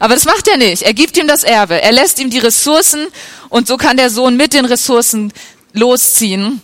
Aber 0.00 0.14
das 0.14 0.24
macht 0.24 0.48
er 0.48 0.56
nicht. 0.56 0.82
Er 0.82 0.92
gibt 0.92 1.16
ihm 1.16 1.28
das 1.28 1.44
Erbe. 1.44 1.80
Er 1.80 1.92
lässt 1.92 2.18
ihm 2.18 2.30
die 2.30 2.38
Ressourcen 2.38 3.06
und 3.48 3.68
so 3.68 3.76
kann 3.76 3.96
der 3.96 4.10
Sohn 4.10 4.36
mit 4.36 4.54
den 4.54 4.64
Ressourcen 4.64 5.32
losziehen 5.72 6.60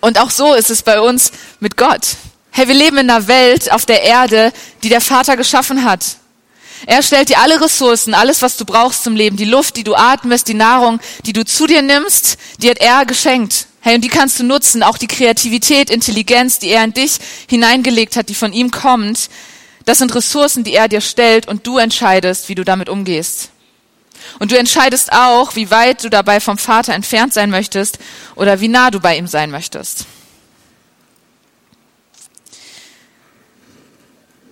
und 0.00 0.20
auch 0.20 0.30
so 0.30 0.54
ist 0.54 0.70
es 0.70 0.82
bei 0.82 1.00
uns 1.00 1.32
mit 1.60 1.76
Gott. 1.76 2.16
Hey, 2.50 2.68
wir 2.68 2.74
leben 2.74 2.98
in 2.98 3.10
einer 3.10 3.28
Welt 3.28 3.70
auf 3.70 3.84
der 3.84 4.02
Erde, 4.02 4.52
die 4.82 4.88
der 4.88 5.00
Vater 5.00 5.36
geschaffen 5.36 5.84
hat. 5.84 6.16
Er 6.86 7.02
stellt 7.02 7.30
dir 7.30 7.40
alle 7.40 7.60
Ressourcen, 7.60 8.14
alles, 8.14 8.42
was 8.42 8.56
du 8.56 8.64
brauchst 8.64 9.04
zum 9.04 9.16
Leben, 9.16 9.36
die 9.36 9.44
Luft, 9.44 9.76
die 9.76 9.84
du 9.84 9.94
atmest, 9.94 10.48
die 10.48 10.54
Nahrung, 10.54 11.00
die 11.24 11.32
du 11.32 11.44
zu 11.44 11.66
dir 11.66 11.82
nimmst, 11.82 12.36
die 12.58 12.70
hat 12.70 12.78
er 12.78 13.06
geschenkt. 13.06 13.66
Hey, 13.80 13.94
und 13.94 14.02
die 14.02 14.08
kannst 14.08 14.38
du 14.40 14.44
nutzen, 14.44 14.82
auch 14.82 14.98
die 14.98 15.06
Kreativität, 15.06 15.90
Intelligenz, 15.90 16.58
die 16.58 16.70
er 16.70 16.84
in 16.84 16.92
dich 16.92 17.18
hineingelegt 17.48 18.16
hat, 18.16 18.28
die 18.28 18.34
von 18.34 18.52
ihm 18.52 18.70
kommt. 18.70 19.30
Das 19.84 19.98
sind 19.98 20.14
Ressourcen, 20.14 20.64
die 20.64 20.74
er 20.74 20.88
dir 20.88 21.00
stellt 21.00 21.46
und 21.46 21.66
du 21.66 21.78
entscheidest, 21.78 22.48
wie 22.48 22.56
du 22.56 22.64
damit 22.64 22.88
umgehst. 22.88 23.50
Und 24.38 24.52
du 24.52 24.58
entscheidest 24.58 25.12
auch, 25.12 25.56
wie 25.56 25.70
weit 25.70 26.04
du 26.04 26.10
dabei 26.10 26.40
vom 26.40 26.58
Vater 26.58 26.94
entfernt 26.94 27.32
sein 27.32 27.50
möchtest 27.50 27.98
oder 28.34 28.60
wie 28.60 28.68
nah 28.68 28.90
du 28.90 29.00
bei 29.00 29.16
ihm 29.16 29.26
sein 29.26 29.50
möchtest. 29.50 30.06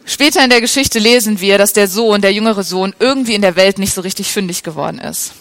Später 0.07 0.45
in 0.45 0.51
der 0.51 0.61
Geschichte 0.61 0.99
lesen 0.99 1.41
wir, 1.41 1.57
dass 1.59 1.73
der 1.73 1.89
Sohn, 1.89 2.21
der 2.21 2.33
jüngere 2.33 2.63
Sohn, 2.63 2.95
irgendwie 2.99 3.35
in 3.35 3.43
der 3.43 3.57
Welt 3.57 3.79
nicht 3.79 3.95
so 3.95 4.03
richtig 4.03 4.31
fündig 4.31 4.63
geworden 4.63 4.99
ist. 4.99 5.33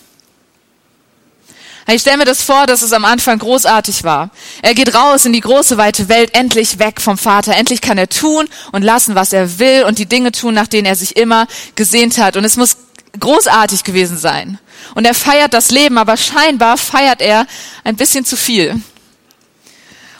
Ich 1.85 2.01
stelle 2.01 2.17
mir 2.17 2.25
das 2.25 2.41
vor, 2.41 2.65
dass 2.65 2.81
es 2.81 2.93
am 2.93 3.03
Anfang 3.03 3.39
großartig 3.39 4.05
war. 4.05 4.29
Er 4.61 4.73
geht 4.73 4.95
raus 4.95 5.25
in 5.25 5.33
die 5.33 5.41
große, 5.41 5.77
weite 5.77 6.07
Welt, 6.07 6.33
endlich 6.33 6.79
weg 6.79 7.01
vom 7.01 7.17
Vater. 7.17 7.55
Endlich 7.55 7.81
kann 7.81 7.97
er 7.97 8.07
tun 8.07 8.47
und 8.71 8.83
lassen, 8.83 9.15
was 9.15 9.33
er 9.33 9.59
will 9.59 9.83
und 9.83 9.99
die 9.99 10.05
Dinge 10.05 10.31
tun, 10.31 10.53
nach 10.53 10.67
denen 10.67 10.85
er 10.85 10.95
sich 10.95 11.17
immer 11.17 11.45
gesehnt 11.75 12.17
hat. 12.17 12.37
Und 12.37 12.45
es 12.45 12.55
muss 12.55 12.77
großartig 13.19 13.83
gewesen 13.83 14.17
sein. 14.17 14.59
Und 14.95 15.05
er 15.05 15.13
feiert 15.13 15.53
das 15.53 15.71
Leben, 15.71 15.97
aber 15.97 16.17
scheinbar 16.17 16.77
feiert 16.77 17.21
er 17.21 17.45
ein 17.83 17.95
bisschen 17.95 18.25
zu 18.25 18.35
viel. 18.35 18.81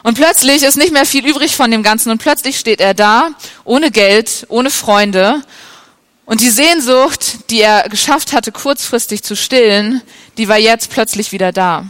Und 0.04 0.16
plötzlich 0.16 0.64
ist 0.64 0.76
nicht 0.76 0.92
mehr 0.92 1.06
viel 1.06 1.26
übrig 1.26 1.56
von 1.56 1.72
dem 1.72 1.82
Ganzen 1.82 2.12
und 2.12 2.18
plötzlich 2.18 2.60
steht 2.60 2.82
er 2.82 2.94
da, 2.94 3.30
ohne 3.64 3.90
Geld, 3.90 4.46
ohne 4.50 4.70
Freunde. 4.70 5.42
Und 6.26 6.42
die 6.42 6.50
Sehnsucht, 6.50 7.50
die 7.50 7.62
er 7.62 7.88
geschafft 7.90 8.34
hatte, 8.34 8.52
kurzfristig 8.52 9.24
zu 9.24 9.36
stillen, 9.36 10.02
die 10.38 10.48
war 10.48 10.58
jetzt 10.58 10.90
plötzlich 10.90 11.32
wieder 11.32 11.52
da. 11.52 11.86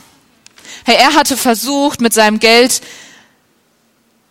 Hey, 0.85 0.95
er 0.95 1.15
hatte 1.15 1.37
versucht, 1.37 2.01
mit 2.01 2.13
seinem 2.13 2.39
Geld 2.39 2.81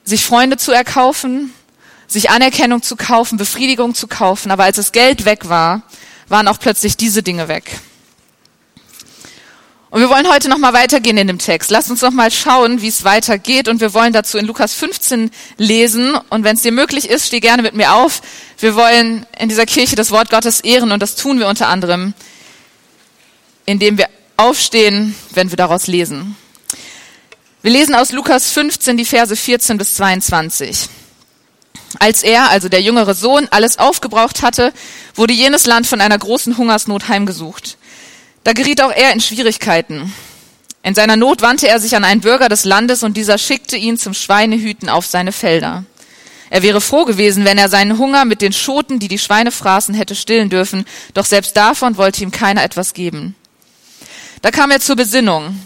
sich 0.05 0.25
Freunde 0.25 0.57
zu 0.57 0.73
erkaufen, 0.73 1.52
sich 2.07 2.31
Anerkennung 2.31 2.83
zu 2.83 2.97
kaufen, 2.97 3.38
Befriedigung 3.38 3.95
zu 3.95 4.07
kaufen, 4.07 4.50
aber 4.50 4.64
als 4.64 4.76
das 4.76 4.93
Geld 4.93 5.25
weg 5.25 5.49
war, 5.49 5.83
waren 6.33 6.49
auch 6.49 6.59
plötzlich 6.59 6.97
diese 6.97 7.23
Dinge 7.23 7.47
weg. 7.47 7.79
Und 9.91 10.01
wir 10.01 10.09
wollen 10.09 10.27
heute 10.27 10.49
noch 10.49 10.57
mal 10.57 10.73
weitergehen 10.73 11.19
in 11.19 11.27
dem 11.27 11.39
Text. 11.39 11.71
Lasst 11.71 11.91
uns 11.91 12.01
noch 12.01 12.11
mal 12.11 12.31
schauen, 12.31 12.81
wie 12.81 12.89
es 12.89 13.05
weitergeht. 13.05 13.69
Und 13.69 13.83
wir 13.83 13.93
wollen 13.93 14.15
dazu 14.15 14.39
in 14.39 14.47
Lukas 14.47 14.73
15 14.73 15.31
lesen. 15.59 16.17
Und 16.31 16.45
wenn 16.45 16.57
es 16.57 16.62
dir 16.62 16.73
möglich 16.73 17.11
ist, 17.11 17.27
steh 17.27 17.41
gerne 17.41 17.61
mit 17.61 17.75
mir 17.75 17.93
auf. 17.93 18.23
Wir 18.59 18.75
wollen 18.75 19.27
in 19.39 19.51
dieser 19.51 19.67
Kirche 19.67 19.95
das 19.95 20.11
Wort 20.11 20.31
Gottes 20.31 20.61
ehren. 20.61 20.91
Und 20.91 21.01
das 21.01 21.15
tun 21.15 21.39
wir 21.39 21.47
unter 21.47 21.69
anderem, 21.69 22.15
indem 23.67 23.99
wir 23.99 24.09
aufstehen, 24.39 25.15
wenn 25.35 25.51
wir 25.51 25.59
daraus 25.59 25.87
lesen. 25.87 26.35
Wir 27.61 27.73
lesen 27.73 27.95
aus 27.95 28.11
Lukas 28.11 28.51
15 28.51 28.97
die 28.97 29.05
Verse 29.05 29.37
14 29.37 29.77
bis 29.77 29.97
22. 29.97 30.89
Als 31.99 32.23
er, 32.23 32.50
also 32.50 32.69
der 32.69 32.83
jüngere 32.83 33.14
Sohn, 33.14 33.49
alles 33.50 33.79
aufgebraucht 33.79 34.43
hatte, 34.43 34.73
wurde 35.14 35.33
jenes 35.33 35.67
Land 35.67 35.87
von 35.87 36.00
einer 36.00 36.19
großen 36.19 36.57
Hungersnot 36.57 37.09
heimgesucht. 37.09 37.76
Da 38.45 38.52
geriet 38.52 38.83
auch 38.83 38.93
er 38.93 39.12
in 39.12 39.21
Schwierigkeiten. 39.21 40.12
In 40.83 40.95
seiner 40.95 41.17
Not 41.17 41.43
wandte 41.43 41.69
er 41.69 41.79
sich 41.79 41.95
an 41.95 42.05
einen 42.05 42.23
Bürger 42.23 42.49
des 42.49 42.64
Landes 42.64 43.02
und 43.02 43.17
dieser 43.17 43.38
schickte 43.38 43.76
ihn 43.76 43.99
zum 43.99 44.14
Schweinehüten 44.14 44.88
auf 44.88 45.07
seine 45.07 45.33
Felder. 45.33 45.85
Er 46.50 46.62
wäre 46.62 46.81
froh 46.81 47.05
gewesen, 47.05 47.45
wenn 47.45 47.57
er 47.57 47.69
seinen 47.69 47.99
Hunger 47.99 48.25
mit 48.25 48.43
den 48.43 48.52
Schoten, 48.52 48.99
die 48.99 49.09
die 49.09 49.19
Schweine 49.19 49.52
fraßen, 49.52 49.95
hätte 49.95 50.14
stillen 50.14 50.50
dürfen, 50.50 50.85
doch 51.14 51.25
selbst 51.25 51.57
davon 51.57 51.97
wollte 51.97 52.23
ihm 52.23 52.31
keiner 52.31 52.62
etwas 52.62 52.95
geben. 52.95 53.37
Da 54.43 54.50
kam 54.50 54.71
er 54.71 54.81
zur 54.81 54.97
Besinnung. 54.97 55.59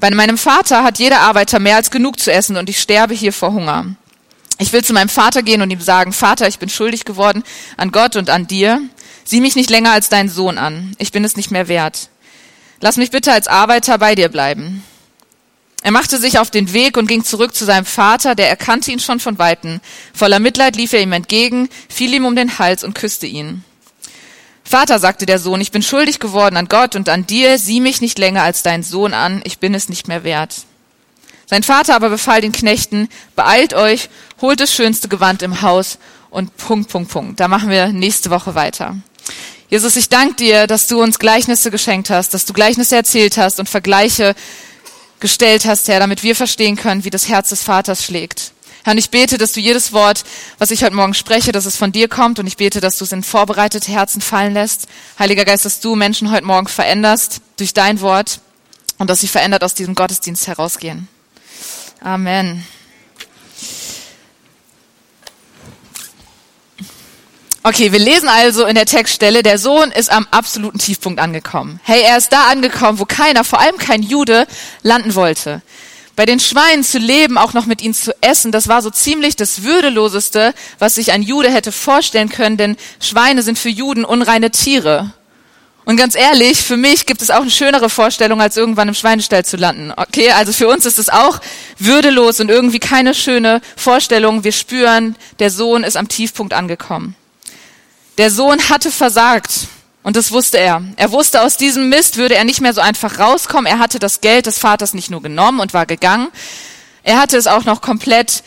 Bei 0.00 0.10
meinem 0.10 0.38
Vater 0.38 0.82
hat 0.82 0.98
jeder 0.98 1.20
Arbeiter 1.20 1.60
mehr 1.60 1.76
als 1.76 1.90
genug 1.90 2.18
zu 2.18 2.32
essen 2.32 2.56
und 2.56 2.68
ich 2.68 2.80
sterbe 2.80 3.14
hier 3.14 3.32
vor 3.32 3.52
Hunger. 3.52 3.94
Ich 4.62 4.72
will 4.72 4.84
zu 4.84 4.92
meinem 4.92 5.08
Vater 5.08 5.42
gehen 5.42 5.60
und 5.60 5.72
ihm 5.72 5.80
sagen, 5.80 6.12
Vater, 6.12 6.46
ich 6.46 6.60
bin 6.60 6.68
schuldig 6.68 7.04
geworden 7.04 7.42
an 7.76 7.90
Gott 7.90 8.14
und 8.14 8.30
an 8.30 8.46
dir. 8.46 8.80
Sieh 9.24 9.40
mich 9.40 9.56
nicht 9.56 9.70
länger 9.70 9.90
als 9.90 10.08
deinen 10.08 10.28
Sohn 10.28 10.56
an. 10.56 10.94
Ich 10.98 11.10
bin 11.10 11.24
es 11.24 11.36
nicht 11.36 11.50
mehr 11.50 11.66
wert. 11.66 12.10
Lass 12.80 12.96
mich 12.96 13.10
bitte 13.10 13.32
als 13.32 13.48
Arbeiter 13.48 13.98
bei 13.98 14.14
dir 14.14 14.28
bleiben. 14.28 14.84
Er 15.82 15.90
machte 15.90 16.16
sich 16.16 16.38
auf 16.38 16.52
den 16.52 16.72
Weg 16.72 16.96
und 16.96 17.08
ging 17.08 17.24
zurück 17.24 17.56
zu 17.56 17.64
seinem 17.64 17.84
Vater, 17.84 18.36
der 18.36 18.48
erkannte 18.48 18.92
ihn 18.92 19.00
schon 19.00 19.18
von 19.18 19.36
Weitem. 19.40 19.80
Voller 20.14 20.38
Mitleid 20.38 20.76
lief 20.76 20.92
er 20.92 21.02
ihm 21.02 21.12
entgegen, 21.12 21.68
fiel 21.88 22.14
ihm 22.14 22.24
um 22.24 22.36
den 22.36 22.60
Hals 22.60 22.84
und 22.84 22.94
küsste 22.94 23.26
ihn. 23.26 23.64
Vater, 24.62 25.00
sagte 25.00 25.26
der 25.26 25.40
Sohn, 25.40 25.60
ich 25.60 25.72
bin 25.72 25.82
schuldig 25.82 26.20
geworden 26.20 26.56
an 26.56 26.68
Gott 26.68 26.94
und 26.94 27.08
an 27.08 27.26
dir, 27.26 27.58
sieh 27.58 27.80
mich 27.80 28.00
nicht 28.00 28.16
länger 28.20 28.44
als 28.44 28.62
dein 28.62 28.84
Sohn 28.84 29.12
an, 29.12 29.40
ich 29.42 29.58
bin 29.58 29.74
es 29.74 29.88
nicht 29.88 30.06
mehr 30.06 30.22
wert. 30.22 30.66
Sein 31.46 31.62
Vater 31.62 31.94
aber 31.94 32.10
befahl 32.10 32.40
den 32.40 32.52
Knechten, 32.52 33.08
beeilt 33.36 33.74
euch, 33.74 34.08
holt 34.40 34.60
das 34.60 34.72
schönste 34.74 35.08
Gewand 35.08 35.42
im 35.42 35.62
Haus 35.62 35.98
und 36.30 36.56
Punkt, 36.56 36.90
Punkt, 36.90 37.10
Punkt. 37.10 37.40
Da 37.40 37.48
machen 37.48 37.68
wir 37.68 37.88
nächste 37.88 38.30
Woche 38.30 38.54
weiter. 38.54 38.96
Jesus, 39.68 39.96
ich 39.96 40.08
danke 40.08 40.34
dir, 40.34 40.66
dass 40.66 40.86
du 40.86 41.02
uns 41.02 41.18
Gleichnisse 41.18 41.70
geschenkt 41.70 42.10
hast, 42.10 42.34
dass 42.34 42.44
du 42.44 42.52
Gleichnisse 42.52 42.96
erzählt 42.96 43.38
hast 43.38 43.58
und 43.58 43.68
Vergleiche 43.68 44.34
gestellt 45.20 45.64
hast, 45.64 45.88
Herr, 45.88 46.00
damit 46.00 46.22
wir 46.22 46.36
verstehen 46.36 46.76
können, 46.76 47.04
wie 47.04 47.10
das 47.10 47.28
Herz 47.28 47.48
des 47.50 47.62
Vaters 47.62 48.04
schlägt. 48.04 48.52
Herr, 48.84 48.92
und 48.92 48.98
ich 48.98 49.10
bete, 49.10 49.38
dass 49.38 49.52
du 49.52 49.60
jedes 49.60 49.92
Wort, 49.92 50.24
was 50.58 50.72
ich 50.72 50.84
heute 50.84 50.94
Morgen 50.94 51.14
spreche, 51.14 51.52
dass 51.52 51.66
es 51.66 51.76
von 51.76 51.92
dir 51.92 52.08
kommt 52.08 52.38
und 52.38 52.46
ich 52.46 52.56
bete, 52.56 52.80
dass 52.80 52.98
du 52.98 53.04
es 53.04 53.12
in 53.12 53.22
vorbereitete 53.22 53.90
Herzen 53.90 54.20
fallen 54.20 54.54
lässt. 54.54 54.88
Heiliger 55.18 55.44
Geist, 55.44 55.64
dass 55.64 55.80
du 55.80 55.94
Menschen 55.94 56.30
heute 56.30 56.44
Morgen 56.44 56.66
veränderst 56.66 57.40
durch 57.56 57.72
dein 57.72 58.00
Wort 58.00 58.40
und 58.98 59.08
dass 59.08 59.20
sie 59.20 59.28
verändert 59.28 59.64
aus 59.64 59.74
diesem 59.74 59.94
Gottesdienst 59.94 60.48
herausgehen. 60.48 61.08
Amen. 62.02 62.66
Okay, 67.62 67.92
wir 67.92 68.00
lesen 68.00 68.28
also 68.28 68.66
in 68.66 68.74
der 68.74 68.86
Textstelle, 68.86 69.44
der 69.44 69.56
Sohn 69.56 69.92
ist 69.92 70.10
am 70.10 70.26
absoluten 70.32 70.78
Tiefpunkt 70.78 71.20
angekommen. 71.20 71.78
Hey, 71.84 72.02
er 72.02 72.18
ist 72.18 72.32
da 72.32 72.48
angekommen, 72.48 72.98
wo 72.98 73.04
keiner, 73.04 73.44
vor 73.44 73.60
allem 73.60 73.78
kein 73.78 74.02
Jude, 74.02 74.48
landen 74.82 75.14
wollte. 75.14 75.62
Bei 76.16 76.26
den 76.26 76.40
Schweinen 76.40 76.82
zu 76.82 76.98
leben, 76.98 77.38
auch 77.38 77.52
noch 77.52 77.66
mit 77.66 77.80
ihnen 77.80 77.94
zu 77.94 78.12
essen, 78.20 78.50
das 78.50 78.66
war 78.66 78.82
so 78.82 78.90
ziemlich 78.90 79.36
das 79.36 79.62
Würdeloseste, 79.62 80.54
was 80.80 80.96
sich 80.96 81.12
ein 81.12 81.22
Jude 81.22 81.52
hätte 81.52 81.70
vorstellen 81.70 82.30
können, 82.30 82.56
denn 82.56 82.76
Schweine 83.00 83.42
sind 83.42 83.60
für 83.60 83.70
Juden 83.70 84.04
unreine 84.04 84.50
Tiere. 84.50 85.14
Und 85.84 85.96
ganz 85.96 86.14
ehrlich, 86.14 86.58
für 86.62 86.76
mich 86.76 87.06
gibt 87.06 87.22
es 87.22 87.30
auch 87.30 87.40
eine 87.40 87.50
schönere 87.50 87.90
Vorstellung, 87.90 88.40
als 88.40 88.56
irgendwann 88.56 88.88
im 88.88 88.94
Schweinestall 88.94 89.44
zu 89.44 89.56
landen. 89.56 89.92
Okay, 89.96 90.30
also 90.30 90.52
für 90.52 90.68
uns 90.68 90.86
ist 90.86 90.98
es 90.98 91.08
auch 91.08 91.40
würdelos 91.78 92.38
und 92.38 92.50
irgendwie 92.50 92.78
keine 92.78 93.14
schöne 93.14 93.60
Vorstellung. 93.76 94.44
Wir 94.44 94.52
spüren, 94.52 95.16
der 95.40 95.50
Sohn 95.50 95.82
ist 95.82 95.96
am 95.96 96.08
Tiefpunkt 96.08 96.54
angekommen. 96.54 97.16
Der 98.18 98.30
Sohn 98.30 98.68
hatte 98.68 98.92
versagt 98.92 99.66
und 100.04 100.16
das 100.16 100.30
wusste 100.30 100.58
er. 100.58 100.82
Er 100.96 101.10
wusste, 101.10 101.42
aus 101.42 101.56
diesem 101.56 101.88
Mist 101.88 102.16
würde 102.16 102.36
er 102.36 102.44
nicht 102.44 102.60
mehr 102.60 102.74
so 102.74 102.80
einfach 102.80 103.18
rauskommen. 103.18 103.66
Er 103.66 103.80
hatte 103.80 103.98
das 103.98 104.20
Geld 104.20 104.46
des 104.46 104.58
Vaters 104.58 104.94
nicht 104.94 105.10
nur 105.10 105.22
genommen 105.22 105.58
und 105.58 105.74
war 105.74 105.86
gegangen, 105.86 106.28
er 107.04 107.18
hatte 107.18 107.36
es 107.36 107.48
auch 107.48 107.64
noch 107.64 107.80
komplett 107.80 108.44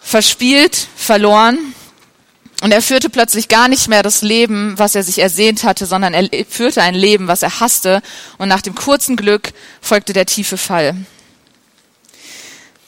verspielt, 0.00 0.88
verloren. 0.96 1.58
Und 2.64 2.72
er 2.72 2.80
führte 2.80 3.10
plötzlich 3.10 3.48
gar 3.48 3.68
nicht 3.68 3.88
mehr 3.88 4.02
das 4.02 4.22
Leben, 4.22 4.72
was 4.78 4.94
er 4.94 5.02
sich 5.02 5.18
ersehnt 5.18 5.64
hatte, 5.64 5.84
sondern 5.84 6.14
er 6.14 6.26
führte 6.48 6.80
ein 6.80 6.94
Leben, 6.94 7.28
was 7.28 7.42
er 7.42 7.60
hasste. 7.60 8.00
Und 8.38 8.48
nach 8.48 8.62
dem 8.62 8.74
kurzen 8.74 9.16
Glück 9.16 9.52
folgte 9.82 10.14
der 10.14 10.24
tiefe 10.24 10.56
Fall. 10.56 10.96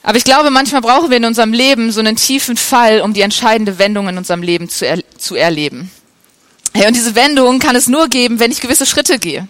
Aber 0.02 0.16
ich 0.16 0.24
glaube, 0.24 0.48
manchmal 0.48 0.80
brauchen 0.80 1.10
wir 1.10 1.18
in 1.18 1.26
unserem 1.26 1.52
Leben 1.52 1.92
so 1.92 2.00
einen 2.00 2.16
tiefen 2.16 2.56
Fall, 2.56 3.02
um 3.02 3.12
die 3.12 3.20
entscheidende 3.20 3.78
Wendung 3.78 4.08
in 4.08 4.16
unserem 4.16 4.42
Leben 4.42 4.70
zu, 4.70 4.86
er 4.86 4.98
zu 5.18 5.34
erleben. 5.34 5.90
Hey, 6.72 6.86
und 6.86 6.96
diese 6.96 7.14
Wendung 7.14 7.58
kann 7.58 7.76
es 7.76 7.86
nur 7.86 8.08
geben, 8.08 8.40
wenn 8.40 8.52
ich 8.52 8.62
gewisse 8.62 8.86
Schritte 8.86 9.18
gehe. 9.18 9.46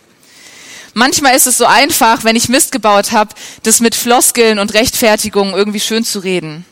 Manchmal 0.92 1.36
ist 1.36 1.46
es 1.46 1.56
so 1.56 1.66
einfach, 1.66 2.24
wenn 2.24 2.34
ich 2.34 2.48
Mist 2.48 2.72
gebaut 2.72 3.12
habe, 3.12 3.32
das 3.62 3.78
mit 3.78 3.94
Floskeln 3.94 4.58
und 4.58 4.74
Rechtfertigungen 4.74 5.54
irgendwie 5.54 5.78
schön 5.78 6.02
zu 6.02 6.18
reden. 6.18 6.64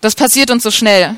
Das 0.00 0.14
passiert 0.14 0.52
uns 0.52 0.62
so 0.62 0.70
schnell. 0.70 1.16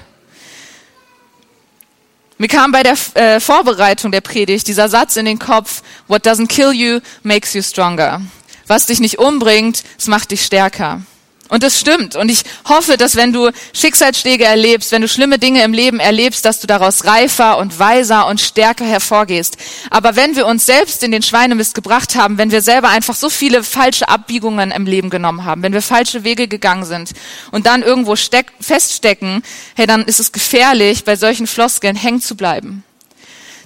Mir 2.37 2.49
kam 2.49 2.73
bei 2.73 2.83
der 2.83 2.97
äh, 3.14 3.38
Vorbereitung 3.38 4.11
der 4.11 4.21
Predigt 4.21 4.67
dieser 4.67 4.88
Satz 4.88 5.17
in 5.17 5.25
den 5.25 5.38
Kopf, 5.38 5.83
What 6.09 6.26
doesn't 6.26 6.49
kill 6.49 6.73
you 6.73 7.00
makes 7.23 7.55
you 7.55 7.62
stronger. 7.62 8.21
Was 8.67 8.87
dich 8.87 8.99
nicht 8.99 9.19
umbringt, 9.19 9.85
es 9.99 10.09
macht 10.09 10.33
dich 10.33 10.45
stärker. 10.45 11.03
Und 11.51 11.63
das 11.63 11.79
stimmt. 11.79 12.17
Und 12.17 12.31
ich 12.31 12.43
hoffe, 12.67 12.97
dass 12.97 13.17
wenn 13.17 13.33
du 13.33 13.51
Schicksalsschläge 13.75 14.45
erlebst, 14.45 14.93
wenn 14.93 15.03
du 15.03 15.09
schlimme 15.09 15.39
Dinge 15.39 15.63
im 15.63 15.75
Leben 15.75 16.01
erlebst, 16.01 16.45
dass 16.47 16.59
du 16.61 16.67
daraus 16.67 17.05
reifer 17.05 17.59
und 17.59 17.79
weiser 17.79 18.27
und 18.27 18.41
stärker 18.41 18.87
hervorgehst. 18.87 19.59
Aber 19.91 20.17
wenn 20.17 20.37
wir 20.37 20.47
uns 20.47 20.65
selbst 20.65 21.03
in 21.03 21.13
den 21.13 21.23
Schweinemist 21.23 21.75
gebracht 21.75 22.17
haben, 22.17 22.39
wenn 22.39 22.51
wir 22.51 22.63
selber 22.63 22.89
einfach 22.89 23.15
so 23.15 23.29
viele 23.29 23.63
falsche 23.63 24.09
Abbiegungen 24.09 24.71
im 24.71 24.87
Leben 24.87 25.11
genommen 25.11 25.45
haben, 25.45 25.63
wenn 25.63 25.75
wir 25.75 25.83
falsche 25.83 26.25
Wege 26.25 26.49
gegangen 26.49 26.85
sind 26.85 27.13
und 27.51 27.67
dann 27.67 27.83
irgendwo 27.83 28.17
steck, 28.17 28.53
feststecken, 28.59 29.43
hey, 29.77 29.87
dann 29.87 30.05
ist 30.07 30.21
es 30.21 30.33
gefährlich, 30.33 31.05
bei 31.05 31.17
solchen 31.17 31.47
Floskeln 31.47 31.95
hängen 31.95 32.23
zu 32.23 32.37
bleiben. 32.37 32.85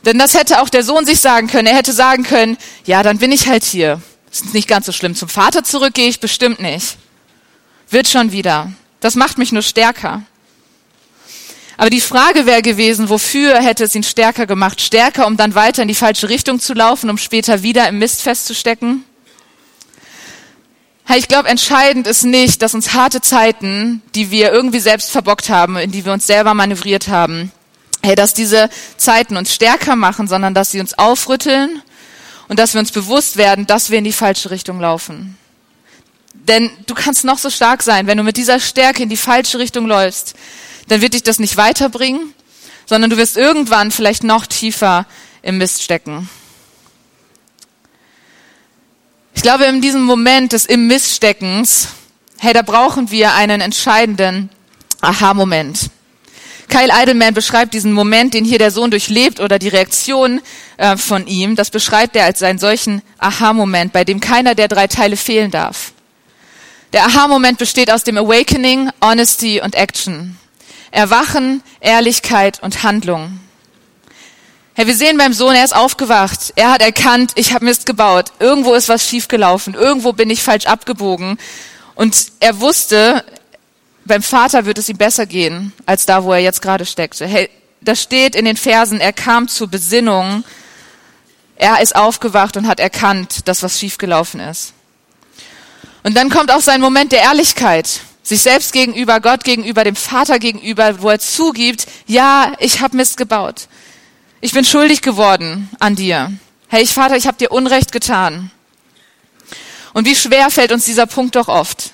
Denn 0.04 0.18
das 0.18 0.35
hätte 0.35 0.61
auch 0.61 0.68
der 0.68 0.82
Sohn 0.82 1.06
sich 1.06 1.20
sagen 1.20 1.47
können. 1.47 1.66
Er 1.66 1.76
hätte 1.76 1.92
sagen 1.92 2.25
können, 2.25 2.56
ja, 2.85 3.02
dann 3.02 3.18
bin 3.18 3.32
ich 3.32 3.49
halt 3.49 3.64
hier. 3.64 4.00
Ist 4.30 4.52
nicht 4.52 4.68
ganz 4.68 4.87
so 4.87 4.92
schlimm. 4.92 5.14
Zum 5.14 5.28
Vater 5.28 5.64
zurück 5.64 5.94
gehe 5.94 6.08
ich 6.08 6.20
bestimmt 6.20 6.61
nicht. 6.61 6.97
Wird 7.90 8.09
schon 8.09 8.33
wieder. 8.33 8.73
Das 9.00 9.14
macht 9.14 9.38
mich 9.38 9.52
nur 9.52 9.62
stärker. 9.62 10.23
Aber 11.76 11.90
die 11.90 12.00
Frage 12.00 12.45
wäre 12.45 12.61
gewesen, 12.61 13.09
wofür 13.09 13.62
hätte 13.62 13.85
es 13.85 13.95
ihn 13.95 14.02
stärker 14.02 14.47
gemacht? 14.47 14.80
Stärker, 14.80 15.26
um 15.26 15.37
dann 15.37 15.54
weiter 15.54 15.83
in 15.83 15.88
die 15.88 15.95
falsche 15.95 16.28
Richtung 16.28 16.59
zu 16.59 16.75
laufen, 16.75 17.09
um 17.09 17.18
später 17.18 17.62
wieder 17.62 17.88
im 17.88 17.99
Mist 17.99 18.23
festzustecken? 18.23 19.04
Ich 21.16 21.28
glaube, 21.28 21.49
entscheidend 21.49 22.07
ist 22.07 22.25
nicht, 22.25 22.61
dass 22.61 22.75
uns 22.75 22.92
harte 22.92 23.23
Zeiten, 23.23 24.02
die 24.14 24.30
wir 24.30 24.52
irgendwie 24.52 24.80
selbst 24.80 25.11
verbockt 25.11 25.49
haben, 25.49 25.76
in 25.76 25.90
die 25.90 26.04
wir 26.04 26.12
uns 26.12 26.26
selber 26.26 26.52
manövriert 26.52 27.09
haben, 27.09 27.50
hey, 28.02 28.14
dass 28.14 28.35
diese 28.35 28.68
Zeiten 28.99 29.37
uns 29.37 29.54
stärker 29.54 29.97
machen, 29.97 30.28
sondern 30.28 30.52
dass 30.52 30.71
sie 30.71 30.80
uns 30.80 30.99
aufrütteln 30.99 31.80
und 32.49 32.59
dass 32.59 32.75
wir 32.75 32.80
uns 32.80 32.92
bewusst 32.92 33.37
werden, 33.37 33.66
dass 33.66 33.88
wir 33.88 33.99
in 33.99 34.04
die 34.04 34.12
falsche 34.12 34.50
Richtung 34.50 34.80
laufen. 34.80 35.38
Denn 36.48 36.70
du 36.86 36.94
kannst 36.94 37.24
noch 37.24 37.38
so 37.38 37.50
stark 37.50 37.82
sein, 37.82 38.06
wenn 38.06 38.16
du 38.16 38.24
mit 38.24 38.38
dieser 38.38 38.58
Stärke 38.58 39.02
in 39.02 39.10
die 39.10 39.16
falsche 39.16 39.58
Richtung 39.58 39.86
läufst, 39.86 40.34
dann 40.88 41.02
wird 41.02 41.12
dich 41.14 41.22
das 41.22 41.38
nicht 41.38 41.58
weiterbringen, 41.58 42.32
sondern 42.86 43.10
du 43.10 43.18
wirst 43.18 43.36
irgendwann 43.36 43.90
vielleicht 43.90 44.24
noch 44.24 44.46
tiefer 44.46 45.06
im 45.42 45.58
Mist 45.58 45.82
stecken. 45.82 46.28
Ich 49.34 49.42
glaube, 49.42 49.66
in 49.66 49.82
diesem 49.82 50.02
Moment 50.02 50.52
des 50.52 50.64
im 50.64 50.86
Mist 50.86 51.14
steckens, 51.14 51.88
hey, 52.38 52.54
da 52.54 52.62
brauchen 52.62 53.10
wir 53.10 53.34
einen 53.34 53.60
entscheidenden 53.60 54.48
Aha-Moment. 55.00 55.90
Kyle 56.68 56.92
Eidelman 56.92 57.34
beschreibt 57.34 57.72
diesen 57.72 57.92
Moment, 57.92 58.34
den 58.34 58.44
hier 58.44 58.58
der 58.58 58.70
Sohn 58.70 58.90
durchlebt 58.90 59.40
oder 59.40 59.58
die 59.58 59.68
Reaktion 59.68 60.40
äh, 60.76 60.96
von 60.96 61.26
ihm, 61.26 61.56
das 61.56 61.70
beschreibt 61.70 62.16
er 62.16 62.24
als 62.24 62.42
einen 62.42 62.58
solchen 62.58 63.02
Aha-Moment, 63.18 63.92
bei 63.92 64.04
dem 64.04 64.20
keiner 64.20 64.54
der 64.54 64.68
drei 64.68 64.86
Teile 64.86 65.16
fehlen 65.16 65.50
darf. 65.50 65.92
Der 66.95 67.04
Aha-Moment 67.04 67.59
besteht 67.59 67.92
aus 67.92 68.02
dem 68.02 68.16
Awakening, 68.16 68.90
Honesty 69.02 69.61
und 69.61 69.75
Action. 69.75 70.38
Erwachen, 70.90 71.62
Ehrlichkeit 71.80 72.62
und 72.62 72.83
Handlung. 72.83 73.40
Hey, 74.73 74.87
wir 74.87 74.95
sehen 74.95 75.18
beim 75.18 75.35
Sohn, 75.35 75.54
er 75.54 75.64
ist 75.64 75.76
aufgewacht. 75.76 76.54
Er 76.57 76.71
hat 76.71 76.80
erkannt, 76.80 77.33
ich 77.35 77.52
habe 77.52 77.66
Mist 77.66 77.85
gebaut. 77.85 78.33
Irgendwo 78.38 78.73
ist 78.73 78.88
was 78.88 79.07
schiefgelaufen. 79.07 79.75
Irgendwo 79.75 80.12
bin 80.12 80.30
ich 80.30 80.42
falsch 80.42 80.64
abgebogen. 80.64 81.37
Und 81.95 82.33
er 82.40 82.61
wusste, 82.61 83.23
beim 84.07 84.23
Vater 84.23 84.64
wird 84.64 84.78
es 84.78 84.88
ihm 84.88 84.97
besser 84.97 85.26
gehen, 85.26 85.75
als 85.85 86.07
da, 86.07 86.25
wo 86.25 86.33
er 86.33 86.38
jetzt 86.38 86.62
gerade 86.62 86.87
steckte. 86.87 87.26
Hey, 87.26 87.50
das 87.83 88.00
steht 88.00 88.35
in 88.35 88.47
den 88.47 88.57
Versen, 88.57 89.00
er 89.00 89.12
kam 89.12 89.49
zur 89.49 89.68
Besinnung. 89.68 90.42
Er 91.57 91.83
ist 91.83 91.95
aufgewacht 91.95 92.57
und 92.57 92.66
hat 92.66 92.80
erkannt, 92.80 93.47
dass 93.47 93.62
was 93.62 93.78
schiefgelaufen 93.78 94.40
ist. 94.40 94.73
Und 96.02 96.16
dann 96.16 96.30
kommt 96.30 96.50
auch 96.50 96.60
sein 96.60 96.80
Moment 96.80 97.12
der 97.12 97.22
Ehrlichkeit. 97.22 98.00
Sich 98.22 98.42
selbst 98.42 98.72
gegenüber, 98.72 99.20
Gott 99.20 99.44
gegenüber, 99.44 99.84
dem 99.84 99.96
Vater 99.96 100.38
gegenüber, 100.38 101.00
wo 101.00 101.08
er 101.08 101.18
zugibt, 101.18 101.86
ja, 102.06 102.52
ich 102.58 102.80
habe 102.80 102.96
Mist 102.96 103.16
gebaut. 103.16 103.68
Ich 104.40 104.52
bin 104.52 104.64
schuldig 104.64 105.02
geworden 105.02 105.68
an 105.80 105.96
dir. 105.96 106.32
Hey, 106.68 106.82
ich 106.82 106.92
Vater, 106.92 107.16
ich 107.16 107.26
habe 107.26 107.38
dir 107.38 107.50
Unrecht 107.50 107.90
getan. 107.90 108.50
Und 109.94 110.06
wie 110.06 110.14
schwer 110.14 110.50
fällt 110.50 110.72
uns 110.72 110.84
dieser 110.84 111.06
Punkt 111.06 111.36
doch 111.36 111.48
oft. 111.48 111.92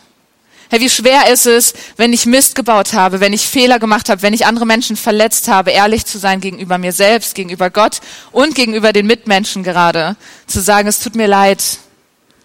Hey, 0.70 0.80
wie 0.80 0.90
schwer 0.90 1.30
ist 1.32 1.46
es, 1.46 1.74
wenn 1.96 2.12
ich 2.12 2.26
Mist 2.26 2.54
gebaut 2.54 2.94
habe, 2.94 3.20
wenn 3.20 3.32
ich 3.32 3.46
Fehler 3.46 3.78
gemacht 3.78 4.08
habe, 4.08 4.22
wenn 4.22 4.34
ich 4.34 4.46
andere 4.46 4.66
Menschen 4.66 4.96
verletzt 4.96 5.46
habe, 5.46 5.70
ehrlich 5.70 6.04
zu 6.04 6.18
sein 6.18 6.40
gegenüber 6.40 6.78
mir 6.78 6.92
selbst, 6.92 7.34
gegenüber 7.34 7.70
Gott 7.70 8.00
und 8.32 8.54
gegenüber 8.54 8.92
den 8.92 9.06
Mitmenschen 9.06 9.62
gerade, 9.62 10.16
zu 10.46 10.60
sagen, 10.60 10.88
es 10.88 11.00
tut 11.00 11.14
mir 11.14 11.28
leid, 11.28 11.62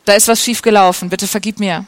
da 0.09 0.15
ist 0.15 0.27
was 0.27 0.43
schiefgelaufen, 0.43 1.09
bitte 1.09 1.27
vergib 1.27 1.59
mir. 1.59 1.85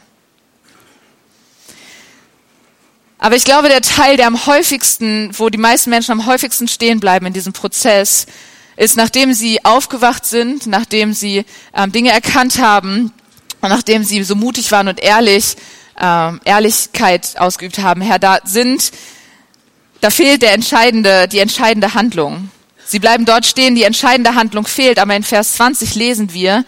Aber 3.18 3.36
ich 3.36 3.46
glaube, 3.46 3.68
der 3.68 3.82
Teil, 3.82 4.18
der 4.18 4.28
am 4.28 4.46
häufigsten, 4.46 5.32
wo 5.38 5.50
die 5.50 5.58
meisten 5.58 5.90
Menschen 5.90 6.12
am 6.12 6.26
häufigsten 6.26 6.68
stehen 6.68 7.00
bleiben 7.00 7.26
in 7.26 7.34
diesem 7.34 7.54
Prozess, 7.54 8.28
ist, 8.78 8.96
nachdem 8.96 9.34
sie 9.34 9.64
aufgewacht 9.66 10.26
sind, 10.26 10.68
nachdem 10.68 11.14
sie 11.14 11.46
ähm, 11.76 11.92
Dinge 11.92 12.12
erkannt 12.12 12.60
haben 12.60 13.12
und 13.62 13.70
nachdem 13.70 14.04
sie 14.04 14.24
so 14.24 14.36
mutig 14.36 14.72
waren 14.72 14.88
und 14.88 15.00
ehrlich, 15.00 15.56
ähm, 16.00 16.42
Ehrlichkeit 16.46 17.40
ausgeübt 17.40 17.80
haben, 17.80 18.02
Herr, 18.02 18.18
da 18.18 18.40
sind, 18.44 18.92
da 20.02 20.10
fehlt 20.10 20.42
der 20.42 20.54
entscheidende, 20.54 21.28
die 21.28 21.40
entscheidende 21.40 21.94
Handlung. 21.94 22.50
Sie 22.86 23.00
bleiben 23.00 23.26
dort 23.26 23.46
stehen, 23.46 23.76
die 23.76 23.84
entscheidende 23.84 24.36
Handlung 24.36 24.66
fehlt, 24.66 25.00
aber 25.00 25.16
in 25.16 25.24
Vers 25.24 25.54
20 25.54 25.96
lesen 25.96 26.34
wir, 26.34 26.66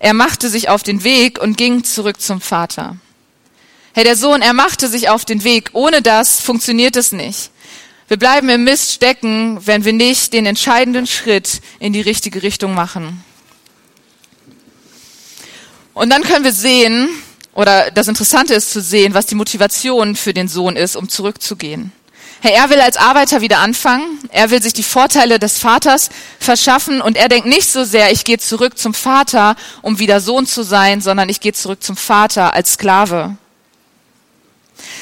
er 0.00 0.14
machte 0.14 0.48
sich 0.48 0.70
auf 0.70 0.82
den 0.82 1.04
Weg 1.04 1.40
und 1.40 1.58
ging 1.58 1.84
zurück 1.84 2.20
zum 2.20 2.40
Vater. 2.40 2.96
Hey, 3.92 4.02
der 4.02 4.16
Sohn, 4.16 4.40
er 4.40 4.54
machte 4.54 4.88
sich 4.88 5.10
auf 5.10 5.26
den 5.26 5.44
Weg. 5.44 5.70
Ohne 5.74 6.00
das 6.00 6.40
funktioniert 6.40 6.96
es 6.96 7.12
nicht. 7.12 7.50
Wir 8.08 8.16
bleiben 8.16 8.48
im 8.48 8.64
Mist 8.64 8.92
stecken, 8.92 9.64
wenn 9.66 9.84
wir 9.84 9.92
nicht 9.92 10.32
den 10.32 10.46
entscheidenden 10.46 11.06
Schritt 11.06 11.60
in 11.80 11.92
die 11.92 12.00
richtige 12.00 12.42
Richtung 12.42 12.74
machen. 12.74 13.22
Und 15.92 16.08
dann 16.08 16.22
können 16.22 16.44
wir 16.44 16.52
sehen, 16.52 17.10
oder 17.52 17.90
das 17.90 18.08
Interessante 18.08 18.54
ist 18.54 18.72
zu 18.72 18.80
sehen, 18.80 19.12
was 19.12 19.26
die 19.26 19.34
Motivation 19.34 20.16
für 20.16 20.32
den 20.32 20.48
Sohn 20.48 20.76
ist, 20.76 20.96
um 20.96 21.10
zurückzugehen. 21.10 21.92
Er 22.42 22.70
will 22.70 22.80
als 22.80 22.96
Arbeiter 22.96 23.42
wieder 23.42 23.58
anfangen. 23.58 24.18
Er 24.30 24.50
will 24.50 24.62
sich 24.62 24.72
die 24.72 24.82
Vorteile 24.82 25.38
des 25.38 25.58
Vaters 25.58 26.08
verschaffen 26.38 27.02
und 27.02 27.16
er 27.16 27.28
denkt 27.28 27.46
nicht 27.46 27.70
so 27.70 27.84
sehr, 27.84 28.12
ich 28.12 28.24
gehe 28.24 28.38
zurück 28.38 28.78
zum 28.78 28.94
Vater, 28.94 29.56
um 29.82 29.98
wieder 29.98 30.20
Sohn 30.20 30.46
zu 30.46 30.62
sein, 30.62 31.00
sondern 31.00 31.28
ich 31.28 31.40
gehe 31.40 31.52
zurück 31.52 31.82
zum 31.82 31.96
Vater 31.96 32.54
als 32.54 32.74
Sklave. 32.74 33.36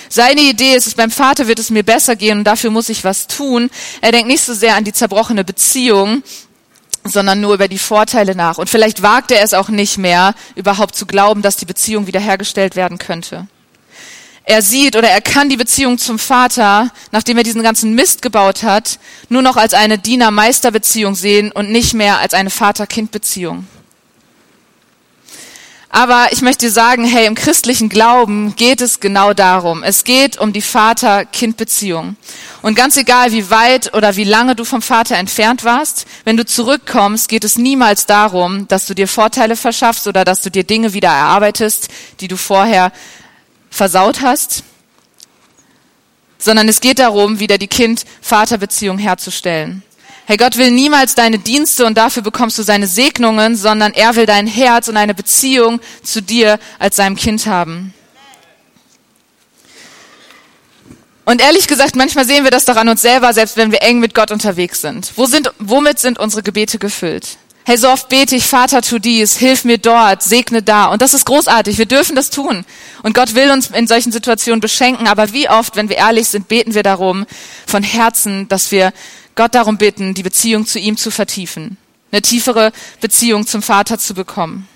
Seine 0.09 0.41
Idee 0.41 0.75
ist 0.75 0.97
beim 0.97 1.11
Vater 1.11 1.47
wird 1.47 1.59
es 1.59 1.71
mir 1.71 1.85
besser 1.85 2.17
gehen 2.17 2.39
und 2.39 2.45
dafür 2.45 2.71
muss 2.71 2.89
ich 2.89 3.05
was 3.05 3.29
tun. 3.29 3.71
Er 4.01 4.11
denkt 4.11 4.29
nicht 4.29 4.43
so 4.43 4.55
sehr 4.55 4.75
an 4.75 4.85
die 4.85 4.93
zerbrochene 4.93 5.45
Beziehung, 5.45 6.23
sondern 7.05 7.41
nur 7.41 7.55
über 7.55 7.69
die 7.69 7.79
Vorteile 7.79 8.35
nach. 8.35 8.59
Und 8.59 8.69
vielleicht 8.69 9.03
wagt 9.03 9.31
er 9.31 9.43
es 9.43 9.55
auch 9.55 9.69
nicht 9.69 9.99
mehr, 9.99 10.35
überhaupt 10.57 10.97
zu 10.97 11.07
glauben, 11.07 11.43
dass 11.43 11.57
die 11.57 11.67
Beziehung 11.67 12.07
wiederhergestellt 12.07 12.75
werden 12.75 12.99
könnte. 12.99 13.47
Er 14.49 14.63
sieht 14.63 14.97
oder 14.97 15.11
er 15.11 15.21
kann 15.21 15.51
die 15.51 15.59
Beziehung 15.59 15.99
zum 15.99 16.19
Vater, 16.19 16.91
nachdem 17.13 17.37
er 17.37 17.43
diesen 17.43 17.63
ganzen 17.63 17.95
Mist 17.95 18.23
gebaut 18.23 18.63
hat, 18.63 18.99
nur 19.29 19.43
noch 19.43 19.59
als 19.59 19.75
eine 19.75 19.99
Diener-Meister-Beziehung 19.99 21.17
sehen 21.17 21.53
und 21.53 21.71
nicht 21.71 21.93
mehr 21.93 22.17
als 22.17 22.33
eine 22.33 22.49
Vater-Kind-Beziehung. 22.49 23.67
Aber 25.91 26.29
ich 26.31 26.41
möchte 26.41 26.71
sagen, 26.71 27.05
hey, 27.05 27.27
im 27.27 27.35
christlichen 27.35 27.91
Glauben 27.91 28.57
geht 28.57 28.81
es 28.81 29.01
genau 29.01 29.35
darum. 29.35 29.83
Es 29.83 30.05
geht 30.05 30.39
um 30.39 30.55
die 30.55 30.63
Vater-Kind-Beziehung. 30.63 32.17
Und 32.63 32.75
ganz 32.75 32.97
egal, 32.97 33.33
wie 33.33 33.51
weit 33.51 33.95
oder 33.95 34.17
wie 34.17 34.25
lange 34.25 34.57
du 34.57 34.65
vom 34.65 34.81
Vater 34.81 35.17
entfernt 35.17 35.65
warst, 35.65 36.07
wenn 36.25 36.39
du 36.39 36.47
zurückkommst, 36.47 37.29
geht 37.29 37.45
es 37.45 37.59
niemals 37.59 38.07
darum, 38.07 38.67
dass 38.69 38.87
du 38.87 38.95
dir 38.95 39.09
Vorteile 39.09 39.57
verschaffst 39.57 40.07
oder 40.07 40.25
dass 40.25 40.41
du 40.41 40.51
dir 40.51 40.65
Dinge 40.65 40.95
wieder 40.95 41.09
erarbeitest, 41.09 41.89
die 42.21 42.29
du 42.29 42.39
vorher 42.39 42.93
versaut 43.71 44.21
hast, 44.21 44.65
sondern 46.39 46.69
es 46.69 46.81
geht 46.81 46.99
darum, 46.99 47.41
wieder 47.41 47.59
die 47.59 47.67
Kind-Vater-Beziehung 47.67 48.99
herzustellen. 48.99 49.83
Hey, 50.27 50.37
Gott 50.37 50.59
will 50.59 50.71
niemals 50.71 51.15
deine 51.15 51.39
Dienste 51.39 51.87
und 51.87 51.97
dafür 51.97 52.23
bekommst 52.23 52.59
du 52.59 52.63
seine 52.63 52.87
Segnungen, 52.87 53.57
sondern 53.57 53.95
er 53.95 54.15
will 54.15 54.27
dein 54.27 54.47
Herz 54.47 54.89
und 54.89 54.97
eine 54.97 55.15
Beziehung 55.15 55.81
zu 56.03 56.21
dir 56.21 56.59
als 56.79 56.97
seinem 56.97 57.17
Kind 57.17 57.47
haben. 57.47 57.95
Und 61.25 61.43
ehrlich 61.43 61.67
gesagt, 61.67 61.97
manchmal 61.97 62.25
sehen 62.25 62.45
wir 62.45 62.51
das 62.51 62.65
doch 62.65 62.77
an 62.77 62.89
uns 62.89 63.03
selber, 63.03 63.35
selbst 63.35 63.57
wenn 63.57 63.73
wir 63.73 63.83
eng 63.83 64.01
mit 64.01 64.15
Gott 64.15 64.31
unterwegs 64.31 64.81
sind. 64.81 65.13
Wo 65.17 65.27
sind 65.27 65.53
womit 65.59 65.99
sind 65.99 66.19
unsere 66.19 66.43
Gebete 66.43 66.79
gefüllt? 66.79 67.37
Hey, 67.69 67.77
so 67.77 67.91
oft 67.91 68.09
bete 68.09 68.35
ich, 68.35 68.47
Vater, 68.47 68.81
tu 68.81 68.99
dies, 68.99 69.37
hilf 69.37 69.65
mir 69.65 69.77
dort, 69.77 70.23
segne 70.23 70.63
da. 70.63 70.87
Und 70.87 71.03
das 71.03 71.13
ist 71.13 71.27
großartig. 71.27 71.77
Wir 71.77 71.85
dürfen 71.85 72.17
das 72.17 72.31
tun. 72.31 72.65
Und 73.03 73.13
Gott 73.13 73.35
will 73.35 73.51
uns 73.51 73.67
in 73.69 73.87
solchen 73.87 74.11
Situationen 74.11 74.63
beschenken. 74.63 75.07
Aber 75.07 75.35
wie 75.35 75.51
oft, 75.51 75.77
wenn 75.77 75.91
wir 75.91 75.99
ehrlich 75.99 76.31
sind, 76.31 76.49
beten 76.49 76.73
wir 76.73 76.83
darum 76.83 77.27
von 77.67 77.83
Herzen, 77.83 78.49
dass 78.49 78.71
wir 78.71 78.95
Gott 79.35 79.55
darum 79.55 79.77
bitten, 79.77 80.15
die 80.15 80.23
Beziehung 80.23 80.65
zu 80.65 80.79
ihm 80.79 80.97
zu 80.97 81.11
vertiefen, 81.11 81.77
eine 82.11 82.23
tiefere 82.23 82.73
Beziehung 83.03 83.47
zum 83.47 83.61
Vater 83.61 83.99
zu 83.99 84.15
bekommen. 84.15 84.67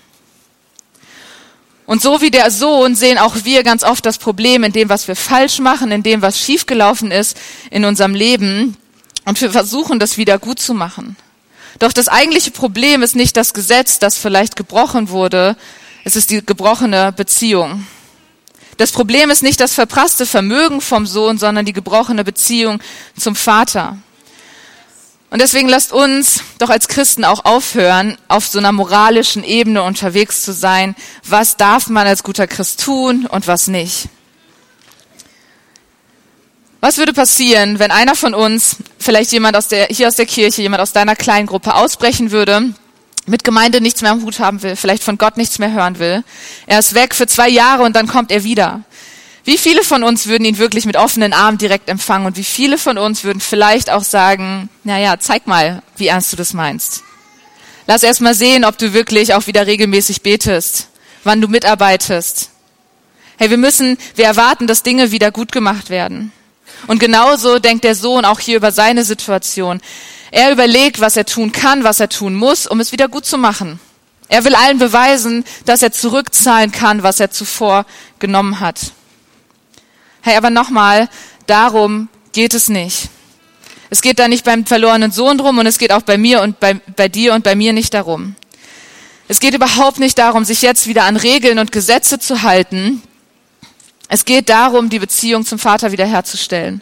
Und 1.87 2.03
so 2.03 2.21
wie 2.21 2.29
der 2.29 2.51
Sohn 2.51 2.93
sehen 2.93 3.17
auch 3.17 3.37
wir 3.43 3.63
ganz 3.63 3.83
oft 3.83 4.05
das 4.05 4.19
Problem 4.19 4.63
in 4.63 4.71
dem, 4.71 4.89
was 4.89 5.07
wir 5.07 5.15
falsch 5.15 5.57
machen, 5.57 5.89
in 5.89 6.03
dem, 6.03 6.21
was 6.21 6.37
schiefgelaufen 6.37 7.09
ist 7.09 7.39
in 7.71 7.85
unserem 7.85 8.13
Leben. 8.13 8.77
Und 9.25 9.41
wir 9.41 9.49
versuchen, 9.49 9.97
das 9.97 10.17
wieder 10.19 10.37
gut 10.37 10.59
zu 10.59 10.75
machen. 10.75 11.15
Doch 11.79 11.93
das 11.93 12.07
eigentliche 12.07 12.51
Problem 12.51 13.03
ist 13.03 13.15
nicht 13.15 13.35
das 13.37 13.53
Gesetz, 13.53 13.99
das 13.99 14.17
vielleicht 14.17 14.55
gebrochen 14.55 15.09
wurde. 15.09 15.55
Es 16.03 16.15
ist 16.15 16.29
die 16.29 16.45
gebrochene 16.45 17.11
Beziehung. 17.11 17.85
Das 18.77 18.91
Problem 18.91 19.29
ist 19.29 19.43
nicht 19.43 19.59
das 19.59 19.73
verprasste 19.73 20.25
Vermögen 20.25 20.81
vom 20.81 21.05
Sohn, 21.05 21.37
sondern 21.37 21.65
die 21.65 21.73
gebrochene 21.73 22.23
Beziehung 22.23 22.79
zum 23.17 23.35
Vater. 23.35 23.97
Und 25.29 25.41
deswegen 25.41 25.67
lasst 25.67 25.91
uns 25.91 26.43
doch 26.59 26.69
als 26.69 26.87
Christen 26.87 27.25
auch 27.25 27.45
aufhören, 27.45 28.17
auf 28.27 28.45
so 28.45 28.59
einer 28.59 28.71
moralischen 28.71 29.43
Ebene 29.43 29.81
unterwegs 29.81 30.43
zu 30.43 30.53
sein. 30.53 30.95
Was 31.23 31.57
darf 31.57 31.87
man 31.87 32.05
als 32.05 32.23
guter 32.23 32.45
Christ 32.45 32.83
tun 32.83 33.25
und 33.25 33.47
was 33.47 33.67
nicht? 33.67 34.09
Was 36.83 36.97
würde 36.97 37.13
passieren, 37.13 37.79
wenn 37.79 37.91
einer 37.91 38.13
von 38.13 38.33
uns, 38.33 38.75
vielleicht 38.99 39.31
jemand 39.31 39.55
aus 39.55 39.69
der, 39.69 39.87
hier 39.89 40.09
aus 40.09 40.17
der 40.17 40.25
Kirche, 40.25 40.61
jemand 40.61 40.81
aus 40.81 40.91
deiner 40.91 41.15
kleinen 41.15 41.47
Gruppe 41.47 41.75
ausbrechen 41.75 42.31
würde, 42.31 42.73
mit 43.25 43.45
Gemeinde 43.45 43.79
nichts 43.79 44.01
mehr 44.01 44.11
am 44.11 44.21
Hut 44.21 44.39
haben 44.39 44.61
will, 44.63 44.75
vielleicht 44.75 45.01
von 45.01 45.17
Gott 45.17 45.37
nichts 45.37 45.59
mehr 45.59 45.71
hören 45.71 45.97
will. 45.97 46.25
Er 46.67 46.79
ist 46.79 46.93
weg 46.93 47.15
für 47.15 47.25
zwei 47.25 47.47
Jahre 47.47 47.83
und 47.83 47.95
dann 47.95 48.07
kommt 48.07 48.31
er 48.31 48.43
wieder. 48.43 48.81
Wie 49.45 49.57
viele 49.57 49.81
von 49.85 50.03
uns 50.03 50.27
würden 50.27 50.43
ihn 50.43 50.57
wirklich 50.57 50.83
mit 50.83 50.97
offenen 50.97 51.31
Armen 51.31 51.57
direkt 51.57 51.87
empfangen 51.87 52.27
und 52.27 52.35
wie 52.35 52.43
viele 52.43 52.77
von 52.77 52.97
uns 52.97 53.23
würden 53.23 53.39
vielleicht 53.39 53.89
auch 53.89 54.03
sagen, 54.03 54.67
naja, 54.83 55.15
zeig 55.17 55.47
mal, 55.47 55.83
wie 55.95 56.07
ernst 56.07 56.33
du 56.33 56.35
das 56.35 56.51
meinst. 56.51 57.01
Lass 57.87 58.03
erst 58.03 58.19
mal 58.19 58.35
sehen, 58.35 58.65
ob 58.65 58.77
du 58.77 58.91
wirklich 58.91 59.33
auch 59.35 59.47
wieder 59.47 59.67
regelmäßig 59.67 60.21
betest, 60.21 60.89
wann 61.23 61.39
du 61.39 61.47
mitarbeitest. 61.47 62.49
Hey, 63.37 63.49
wir 63.49 63.57
müssen, 63.57 63.97
wir 64.15 64.25
erwarten, 64.25 64.67
dass 64.67 64.83
Dinge 64.83 65.11
wieder 65.11 65.31
gut 65.31 65.53
gemacht 65.53 65.89
werden. 65.89 66.33
Und 66.87 66.99
genauso 66.99 67.59
denkt 67.59 67.83
der 67.83 67.95
Sohn 67.95 68.25
auch 68.25 68.39
hier 68.39 68.57
über 68.57 68.71
seine 68.71 69.03
Situation. 69.03 69.81
Er 70.31 70.51
überlegt, 70.51 70.99
was 70.99 71.15
er 71.15 71.25
tun 71.25 71.51
kann, 71.51 71.83
was 71.83 71.99
er 71.99 72.09
tun 72.09 72.35
muss, 72.35 72.67
um 72.67 72.79
es 72.79 72.91
wieder 72.91 73.07
gut 73.07 73.25
zu 73.25 73.37
machen. 73.37 73.79
Er 74.29 74.43
will 74.45 74.55
allen 74.55 74.79
beweisen, 74.79 75.45
dass 75.65 75.81
er 75.81 75.91
zurückzahlen 75.91 76.71
kann, 76.71 77.03
was 77.03 77.19
er 77.19 77.29
zuvor 77.29 77.85
genommen 78.19 78.59
hat. 78.59 78.79
Hey, 80.21 80.35
aber 80.37 80.49
nochmal, 80.49 81.09
darum 81.45 82.09
geht 82.31 82.53
es 82.53 82.69
nicht. 82.69 83.09
Es 83.89 84.01
geht 84.01 84.17
da 84.17 84.27
nicht 84.27 84.43
beim 84.43 84.65
verlorenen 84.65 85.11
Sohn 85.11 85.37
drum 85.37 85.59
und 85.59 85.67
es 85.67 85.77
geht 85.77 85.91
auch 85.91 86.01
bei 86.01 86.17
mir 86.17 86.41
und 86.41 86.59
bei, 86.59 86.75
bei 86.95 87.09
dir 87.09 87.35
und 87.35 87.43
bei 87.43 87.53
mir 87.53 87.73
nicht 87.73 87.93
darum. 87.93 88.35
Es 89.27 89.39
geht 89.39 89.53
überhaupt 89.53 89.99
nicht 89.99 90.17
darum, 90.17 90.45
sich 90.45 90.61
jetzt 90.61 90.87
wieder 90.87 91.03
an 91.03 91.15
Regeln 91.15 91.59
und 91.59 91.71
Gesetze 91.71 92.17
zu 92.17 92.41
halten. 92.41 93.03
Es 94.09 94.25
geht 94.25 94.49
darum, 94.49 94.89
die 94.89 94.99
Beziehung 94.99 95.45
zum 95.45 95.59
Vater 95.59 95.91
wiederherzustellen. 95.91 96.81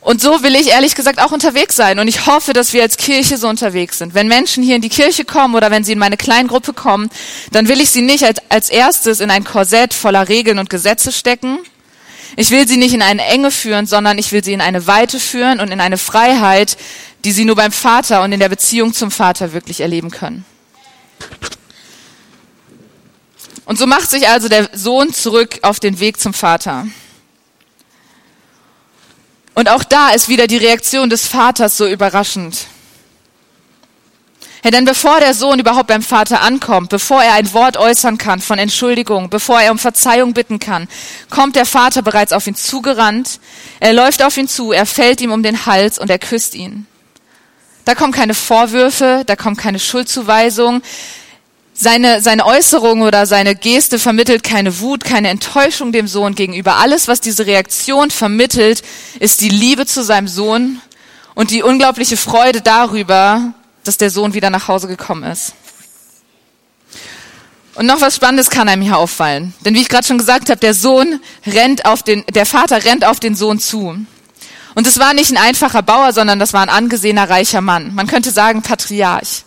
Und 0.00 0.22
so 0.22 0.42
will 0.44 0.54
ich 0.54 0.68
ehrlich 0.68 0.94
gesagt 0.94 1.20
auch 1.20 1.32
unterwegs 1.32 1.74
sein. 1.74 1.98
Und 1.98 2.06
ich 2.06 2.26
hoffe, 2.26 2.52
dass 2.52 2.72
wir 2.72 2.82
als 2.82 2.96
Kirche 2.96 3.38
so 3.38 3.48
unterwegs 3.48 3.98
sind. 3.98 4.14
Wenn 4.14 4.28
Menschen 4.28 4.62
hier 4.62 4.76
in 4.76 4.82
die 4.82 4.88
Kirche 4.88 5.24
kommen 5.24 5.56
oder 5.56 5.72
wenn 5.72 5.82
sie 5.82 5.92
in 5.92 5.98
meine 5.98 6.16
Kleingruppe 6.16 6.72
kommen, 6.74 7.10
dann 7.50 7.66
will 7.66 7.80
ich 7.80 7.90
sie 7.90 8.02
nicht 8.02 8.24
als, 8.24 8.38
als 8.48 8.70
erstes 8.70 9.20
in 9.20 9.30
ein 9.32 9.42
Korsett 9.42 9.94
voller 9.94 10.28
Regeln 10.28 10.60
und 10.60 10.70
Gesetze 10.70 11.10
stecken, 11.10 11.58
ich 12.36 12.50
will 12.50 12.68
sie 12.68 12.76
nicht 12.76 12.94
in 12.94 13.02
eine 13.02 13.24
Enge 13.24 13.50
führen, 13.50 13.86
sondern 13.86 14.18
ich 14.18 14.30
will 14.30 14.44
sie 14.44 14.52
in 14.52 14.60
eine 14.60 14.86
Weite 14.86 15.18
führen 15.18 15.58
und 15.58 15.70
in 15.70 15.80
eine 15.80 15.98
Freiheit, 15.98 16.76
die 17.24 17.32
sie 17.32 17.44
nur 17.44 17.56
beim 17.56 17.72
Vater 17.72 18.22
und 18.22 18.32
in 18.32 18.40
der 18.40 18.48
Beziehung 18.48 18.92
zum 18.92 19.10
Vater 19.10 19.52
wirklich 19.52 19.80
erleben 19.80 20.10
können. 20.10 20.44
Und 23.66 23.78
so 23.78 23.86
macht 23.86 24.08
sich 24.08 24.28
also 24.28 24.48
der 24.48 24.70
Sohn 24.72 25.12
zurück 25.12 25.58
auf 25.62 25.80
den 25.80 26.00
Weg 26.00 26.18
zum 26.18 26.32
Vater. 26.32 26.86
Und 29.54 29.68
auch 29.68 29.84
da 29.84 30.10
ist 30.10 30.28
wieder 30.28 30.46
die 30.46 30.56
Reaktion 30.56 31.10
des 31.10 31.26
Vaters 31.26 31.76
so 31.76 31.86
überraschend. 31.86 32.68
Ja, 34.62 34.70
denn 34.70 34.84
bevor 34.84 35.20
der 35.20 35.34
Sohn 35.34 35.60
überhaupt 35.60 35.88
beim 35.88 36.02
Vater 36.02 36.42
ankommt, 36.42 36.90
bevor 36.90 37.22
er 37.22 37.34
ein 37.34 37.52
Wort 37.52 37.76
äußern 37.76 38.18
kann 38.18 38.40
von 38.40 38.58
Entschuldigung, 38.58 39.30
bevor 39.30 39.60
er 39.60 39.70
um 39.70 39.78
Verzeihung 39.78 40.32
bitten 40.32 40.58
kann, 40.58 40.88
kommt 41.30 41.56
der 41.56 41.66
Vater 41.66 42.02
bereits 42.02 42.32
auf 42.32 42.46
ihn 42.46 42.54
zugerannt. 42.54 43.40
Er 43.80 43.92
läuft 43.92 44.22
auf 44.22 44.36
ihn 44.36 44.48
zu, 44.48 44.72
er 44.72 44.86
fällt 44.86 45.20
ihm 45.20 45.32
um 45.32 45.42
den 45.42 45.66
Hals 45.66 45.98
und 45.98 46.10
er 46.10 46.18
küsst 46.18 46.54
ihn. 46.54 46.86
Da 47.84 47.94
kommen 47.94 48.12
keine 48.12 48.34
Vorwürfe, 48.34 49.22
da 49.24 49.36
kommt 49.36 49.58
keine 49.58 49.78
Schuldzuweisung. 49.78 50.82
Seine, 51.78 52.22
seine 52.22 52.46
Äußerung 52.46 53.02
oder 53.02 53.26
seine 53.26 53.54
Geste 53.54 53.98
vermittelt 53.98 54.42
keine 54.42 54.80
Wut, 54.80 55.04
keine 55.04 55.28
Enttäuschung 55.28 55.92
dem 55.92 56.08
Sohn 56.08 56.34
gegenüber. 56.34 56.76
Alles, 56.76 57.06
was 57.06 57.20
diese 57.20 57.44
Reaktion 57.44 58.10
vermittelt, 58.10 58.82
ist 59.20 59.42
die 59.42 59.50
Liebe 59.50 59.84
zu 59.84 60.02
seinem 60.02 60.26
Sohn 60.26 60.80
und 61.34 61.50
die 61.50 61.62
unglaubliche 61.62 62.16
Freude 62.16 62.62
darüber, 62.62 63.52
dass 63.84 63.98
der 63.98 64.08
Sohn 64.08 64.32
wieder 64.32 64.48
nach 64.48 64.68
Hause 64.68 64.88
gekommen 64.88 65.24
ist. 65.30 65.52
Und 67.74 67.84
noch 67.84 68.00
was 68.00 68.16
Spannendes 68.16 68.48
kann 68.48 68.70
einem 68.70 68.80
hier 68.80 68.96
auffallen. 68.96 69.52
Denn 69.60 69.74
wie 69.74 69.82
ich 69.82 69.90
gerade 69.90 70.06
schon 70.06 70.16
gesagt 70.16 70.48
habe, 70.48 70.58
der 70.58 70.72
Sohn 70.72 71.20
rennt 71.46 71.84
auf 71.84 72.02
den, 72.02 72.24
der 72.30 72.46
Vater 72.46 72.86
rennt 72.86 73.04
auf 73.04 73.20
den 73.20 73.34
Sohn 73.34 73.60
zu. 73.60 73.98
Und 74.74 74.86
es 74.86 74.98
war 74.98 75.12
nicht 75.12 75.30
ein 75.30 75.36
einfacher 75.36 75.82
Bauer, 75.82 76.14
sondern 76.14 76.38
das 76.38 76.54
war 76.54 76.62
ein 76.62 76.70
angesehener 76.70 77.28
reicher 77.28 77.60
Mann. 77.60 77.94
Man 77.94 78.06
könnte 78.06 78.30
sagen 78.30 78.62
Patriarch. 78.62 79.44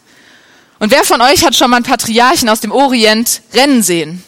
Und 0.79 0.91
wer 0.91 1.03
von 1.03 1.21
euch 1.21 1.43
hat 1.43 1.55
schon 1.55 1.69
mal 1.69 1.77
einen 1.77 1.85
Patriarchen 1.85 2.49
aus 2.49 2.61
dem 2.61 2.71
Orient 2.71 3.41
rennen 3.53 3.83
sehen? 3.83 4.23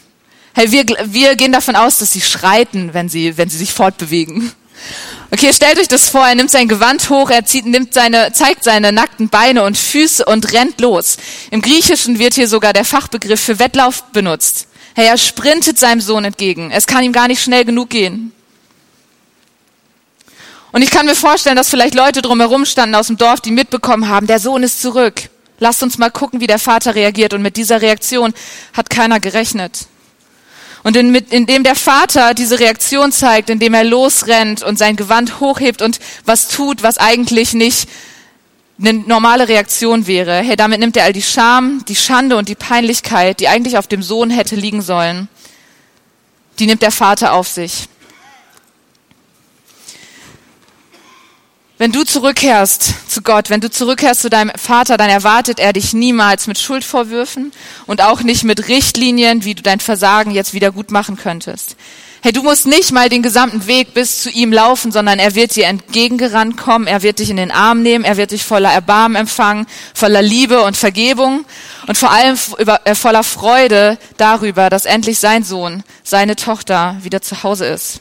Hey, 0.54 0.70
wir, 0.70 0.84
wir 1.06 1.34
gehen 1.34 1.52
davon 1.52 1.76
aus, 1.76 1.98
dass 1.98 2.12
sie 2.12 2.20
schreiten, 2.20 2.92
wenn 2.92 3.08
sie, 3.08 3.38
wenn 3.38 3.48
sie 3.48 3.56
sich 3.56 3.72
fortbewegen. 3.72 4.52
Okay, 5.30 5.50
stellt 5.54 5.78
euch 5.78 5.88
das 5.88 6.10
vor, 6.10 6.26
er 6.26 6.34
nimmt 6.34 6.50
sein 6.50 6.68
Gewand 6.68 7.08
hoch, 7.08 7.30
er 7.30 7.46
zieht, 7.46 7.64
nimmt 7.64 7.94
seine, 7.94 8.32
zeigt 8.34 8.64
seine 8.64 8.92
nackten 8.92 9.30
Beine 9.30 9.62
und 9.62 9.78
Füße 9.78 10.26
und 10.26 10.52
rennt 10.52 10.78
los. 10.82 11.16
Im 11.50 11.62
Griechischen 11.62 12.18
wird 12.18 12.34
hier 12.34 12.48
sogar 12.48 12.74
der 12.74 12.84
Fachbegriff 12.84 13.40
für 13.40 13.58
Wettlauf 13.58 14.02
benutzt. 14.12 14.66
Hey, 14.94 15.06
er 15.06 15.16
sprintet 15.16 15.78
seinem 15.78 16.02
Sohn 16.02 16.24
entgegen. 16.24 16.70
Es 16.70 16.86
kann 16.86 17.02
ihm 17.02 17.14
gar 17.14 17.28
nicht 17.28 17.42
schnell 17.42 17.64
genug 17.64 17.88
gehen. 17.88 18.32
Und 20.70 20.82
ich 20.82 20.90
kann 20.90 21.06
mir 21.06 21.14
vorstellen, 21.14 21.56
dass 21.56 21.70
vielleicht 21.70 21.94
Leute 21.94 22.20
drumherum 22.20 22.66
standen 22.66 22.94
aus 22.94 23.06
dem 23.06 23.16
Dorf, 23.16 23.40
die 23.40 23.52
mitbekommen 23.52 24.08
haben, 24.08 24.26
der 24.26 24.38
Sohn 24.38 24.62
ist 24.62 24.82
zurück. 24.82 25.30
Lasst 25.62 25.84
uns 25.84 25.96
mal 25.96 26.10
gucken, 26.10 26.40
wie 26.40 26.48
der 26.48 26.58
Vater 26.58 26.96
reagiert. 26.96 27.34
Und 27.34 27.42
mit 27.42 27.56
dieser 27.56 27.80
Reaktion 27.80 28.34
hat 28.72 28.90
keiner 28.90 29.20
gerechnet. 29.20 29.86
Und 30.82 30.96
in, 30.96 31.14
indem 31.14 31.62
der 31.62 31.76
Vater 31.76 32.34
diese 32.34 32.58
Reaktion 32.58 33.12
zeigt, 33.12 33.48
indem 33.48 33.72
er 33.72 33.84
losrennt 33.84 34.64
und 34.64 34.76
sein 34.76 34.96
Gewand 34.96 35.38
hochhebt 35.38 35.80
und 35.80 36.00
was 36.24 36.48
tut, 36.48 36.82
was 36.82 36.98
eigentlich 36.98 37.54
nicht 37.54 37.88
eine 38.80 38.94
normale 38.94 39.46
Reaktion 39.46 40.08
wäre. 40.08 40.38
Hey, 40.38 40.56
damit 40.56 40.80
nimmt 40.80 40.96
er 40.96 41.04
all 41.04 41.12
die 41.12 41.22
Scham, 41.22 41.84
die 41.86 41.94
Schande 41.94 42.36
und 42.36 42.48
die 42.48 42.56
Peinlichkeit, 42.56 43.38
die 43.38 43.46
eigentlich 43.46 43.78
auf 43.78 43.86
dem 43.86 44.02
Sohn 44.02 44.30
hätte 44.30 44.56
liegen 44.56 44.82
sollen, 44.82 45.28
die 46.58 46.66
nimmt 46.66 46.82
der 46.82 46.90
Vater 46.90 47.34
auf 47.34 47.46
sich. 47.46 47.88
Wenn 51.82 51.90
du 51.90 52.04
zurückkehrst 52.04 53.10
zu 53.10 53.22
Gott, 53.22 53.50
wenn 53.50 53.60
du 53.60 53.68
zurückkehrst 53.68 54.20
zu 54.20 54.30
deinem 54.30 54.52
Vater, 54.54 54.96
dann 54.96 55.10
erwartet 55.10 55.58
er 55.58 55.72
dich 55.72 55.92
niemals 55.92 56.46
mit 56.46 56.56
Schuldvorwürfen 56.56 57.50
und 57.88 58.02
auch 58.02 58.22
nicht 58.22 58.44
mit 58.44 58.68
Richtlinien, 58.68 59.44
wie 59.44 59.56
du 59.56 59.64
dein 59.64 59.80
Versagen 59.80 60.30
jetzt 60.30 60.54
wieder 60.54 60.70
gut 60.70 60.92
machen 60.92 61.16
könntest. 61.16 61.74
Hey, 62.22 62.30
du 62.30 62.44
musst 62.44 62.66
nicht 62.66 62.92
mal 62.92 63.08
den 63.08 63.24
gesamten 63.24 63.66
Weg 63.66 63.94
bis 63.94 64.22
zu 64.22 64.30
ihm 64.30 64.52
laufen, 64.52 64.92
sondern 64.92 65.18
er 65.18 65.34
wird 65.34 65.56
dir 65.56 65.66
entgegengerannt 65.66 66.56
kommen, 66.56 66.86
er 66.86 67.02
wird 67.02 67.18
dich 67.18 67.30
in 67.30 67.36
den 67.36 67.50
Arm 67.50 67.82
nehmen, 67.82 68.04
er 68.04 68.16
wird 68.16 68.30
dich 68.30 68.44
voller 68.44 68.72
Erbarmen 68.72 69.16
empfangen, 69.16 69.66
voller 69.92 70.22
Liebe 70.22 70.62
und 70.62 70.76
Vergebung 70.76 71.44
und 71.88 71.98
vor 71.98 72.12
allem 72.12 72.38
äh, 72.84 72.94
voller 72.94 73.24
Freude 73.24 73.98
darüber, 74.18 74.70
dass 74.70 74.86
endlich 74.86 75.18
sein 75.18 75.42
Sohn, 75.42 75.82
seine 76.04 76.36
Tochter 76.36 76.98
wieder 77.02 77.22
zu 77.22 77.42
Hause 77.42 77.66
ist. 77.66 78.00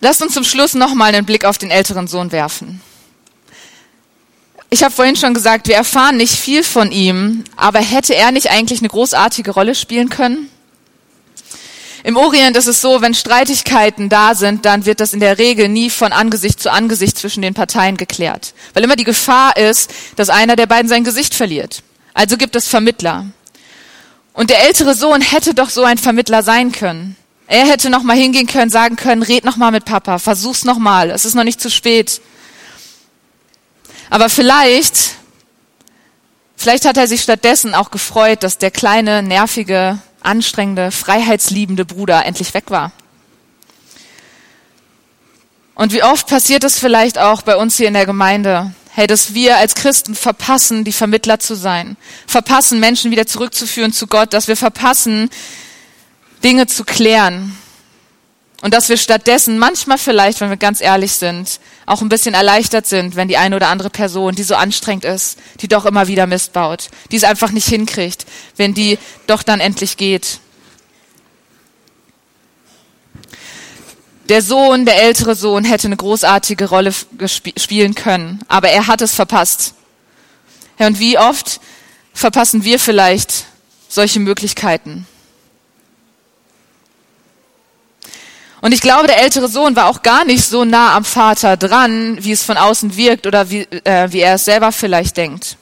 Lasst 0.00 0.22
uns 0.22 0.32
zum 0.32 0.44
Schluss 0.44 0.74
nochmal 0.74 1.14
einen 1.14 1.26
Blick 1.26 1.44
auf 1.44 1.58
den 1.58 1.70
älteren 1.70 2.06
Sohn 2.06 2.32
werfen. 2.32 2.80
Ich 4.70 4.82
habe 4.82 4.94
vorhin 4.94 5.16
schon 5.16 5.34
gesagt, 5.34 5.66
wir 5.66 5.74
erfahren 5.74 6.16
nicht 6.16 6.34
viel 6.34 6.62
von 6.62 6.92
ihm, 6.92 7.44
aber 7.56 7.80
hätte 7.80 8.14
er 8.14 8.30
nicht 8.30 8.50
eigentlich 8.50 8.80
eine 8.80 8.88
großartige 8.88 9.50
Rolle 9.50 9.74
spielen 9.74 10.08
können? 10.08 10.48
Im 12.02 12.16
Orient 12.16 12.56
ist 12.56 12.68
es 12.68 12.80
so, 12.80 13.02
wenn 13.02 13.12
Streitigkeiten 13.12 14.08
da 14.08 14.34
sind, 14.34 14.64
dann 14.64 14.86
wird 14.86 15.00
das 15.00 15.12
in 15.12 15.20
der 15.20 15.38
Regel 15.38 15.68
nie 15.68 15.90
von 15.90 16.12
Angesicht 16.12 16.60
zu 16.60 16.72
Angesicht 16.72 17.18
zwischen 17.18 17.42
den 17.42 17.52
Parteien 17.52 17.98
geklärt, 17.98 18.54
weil 18.72 18.84
immer 18.84 18.96
die 18.96 19.04
Gefahr 19.04 19.56
ist, 19.56 19.90
dass 20.16 20.30
einer 20.30 20.56
der 20.56 20.66
beiden 20.66 20.88
sein 20.88 21.04
Gesicht 21.04 21.34
verliert. 21.34 21.82
Also 22.14 22.38
gibt 22.38 22.56
es 22.56 22.68
Vermittler. 22.68 23.26
Und 24.32 24.48
der 24.48 24.62
ältere 24.64 24.94
Sohn 24.94 25.20
hätte 25.20 25.52
doch 25.52 25.68
so 25.68 25.84
ein 25.84 25.98
Vermittler 25.98 26.42
sein 26.42 26.72
können. 26.72 27.16
Er 27.50 27.66
hätte 27.66 27.90
noch 27.90 28.04
mal 28.04 28.16
hingehen 28.16 28.46
können, 28.46 28.70
sagen 28.70 28.94
können, 28.94 29.24
red 29.24 29.44
noch 29.44 29.56
mal 29.56 29.72
mit 29.72 29.84
Papa, 29.84 30.20
versuch's 30.20 30.64
noch 30.64 30.78
mal, 30.78 31.10
es 31.10 31.24
ist 31.24 31.34
noch 31.34 31.42
nicht 31.42 31.60
zu 31.60 31.68
spät. 31.68 32.20
Aber 34.08 34.28
vielleicht, 34.28 35.16
vielleicht 36.56 36.84
hat 36.84 36.96
er 36.96 37.08
sich 37.08 37.22
stattdessen 37.22 37.74
auch 37.74 37.90
gefreut, 37.90 38.44
dass 38.44 38.58
der 38.58 38.70
kleine, 38.70 39.24
nervige, 39.24 39.98
anstrengende, 40.22 40.92
freiheitsliebende 40.92 41.84
Bruder 41.84 42.24
endlich 42.24 42.54
weg 42.54 42.66
war. 42.68 42.92
Und 45.74 45.92
wie 45.92 46.04
oft 46.04 46.28
passiert 46.28 46.62
es 46.62 46.78
vielleicht 46.78 47.18
auch 47.18 47.42
bei 47.42 47.56
uns 47.56 47.76
hier 47.76 47.88
in 47.88 47.94
der 47.94 48.06
Gemeinde, 48.06 48.72
hey, 48.94 49.08
dass 49.08 49.34
wir 49.34 49.56
als 49.56 49.74
Christen 49.74 50.14
verpassen, 50.14 50.84
die 50.84 50.92
Vermittler 50.92 51.40
zu 51.40 51.56
sein, 51.56 51.96
verpassen, 52.28 52.78
Menschen 52.78 53.10
wieder 53.10 53.26
zurückzuführen 53.26 53.92
zu 53.92 54.06
Gott, 54.06 54.34
dass 54.34 54.46
wir 54.46 54.56
verpassen, 54.56 55.30
Dinge 56.42 56.66
zu 56.66 56.84
klären. 56.84 57.56
Und 58.62 58.74
dass 58.74 58.90
wir 58.90 58.98
stattdessen 58.98 59.58
manchmal 59.58 59.96
vielleicht, 59.96 60.40
wenn 60.40 60.50
wir 60.50 60.58
ganz 60.58 60.82
ehrlich 60.82 61.12
sind, 61.12 61.60
auch 61.86 62.02
ein 62.02 62.10
bisschen 62.10 62.34
erleichtert 62.34 62.86
sind, 62.86 63.16
wenn 63.16 63.28
die 63.28 63.38
eine 63.38 63.56
oder 63.56 63.68
andere 63.68 63.88
Person, 63.88 64.34
die 64.34 64.42
so 64.42 64.54
anstrengend 64.54 65.04
ist, 65.04 65.38
die 65.60 65.68
doch 65.68 65.86
immer 65.86 66.08
wieder 66.08 66.26
Mist 66.26 66.52
baut, 66.52 66.88
die 67.10 67.16
es 67.16 67.24
einfach 67.24 67.52
nicht 67.52 67.68
hinkriegt, 67.68 68.26
wenn 68.56 68.74
die 68.74 68.98
doch 69.26 69.42
dann 69.42 69.60
endlich 69.60 69.96
geht. 69.96 70.40
Der 74.28 74.42
Sohn, 74.42 74.84
der 74.84 75.02
ältere 75.02 75.34
Sohn, 75.34 75.64
hätte 75.64 75.88
eine 75.88 75.96
großartige 75.96 76.68
Rolle 76.68 76.94
spielen 77.56 77.94
können, 77.94 78.44
aber 78.46 78.68
er 78.68 78.86
hat 78.86 79.00
es 79.00 79.14
verpasst. 79.14 79.74
Und 80.78 81.00
wie 81.00 81.18
oft 81.18 81.60
verpassen 82.14 82.62
wir 82.62 82.78
vielleicht 82.78 83.46
solche 83.88 84.20
Möglichkeiten? 84.20 85.06
Und 88.60 88.72
ich 88.72 88.80
glaube, 88.80 89.06
der 89.06 89.22
ältere 89.22 89.48
Sohn 89.48 89.74
war 89.76 89.86
auch 89.86 90.02
gar 90.02 90.24
nicht 90.24 90.44
so 90.44 90.64
nah 90.64 90.94
am 90.94 91.04
Vater 91.04 91.56
dran, 91.56 92.18
wie 92.20 92.32
es 92.32 92.42
von 92.42 92.56
außen 92.56 92.96
wirkt 92.96 93.26
oder 93.26 93.50
wie, 93.50 93.62
äh, 93.84 94.12
wie 94.12 94.20
er 94.20 94.34
es 94.34 94.44
selber 94.44 94.70
vielleicht 94.72 95.16
denkt. 95.16 95.56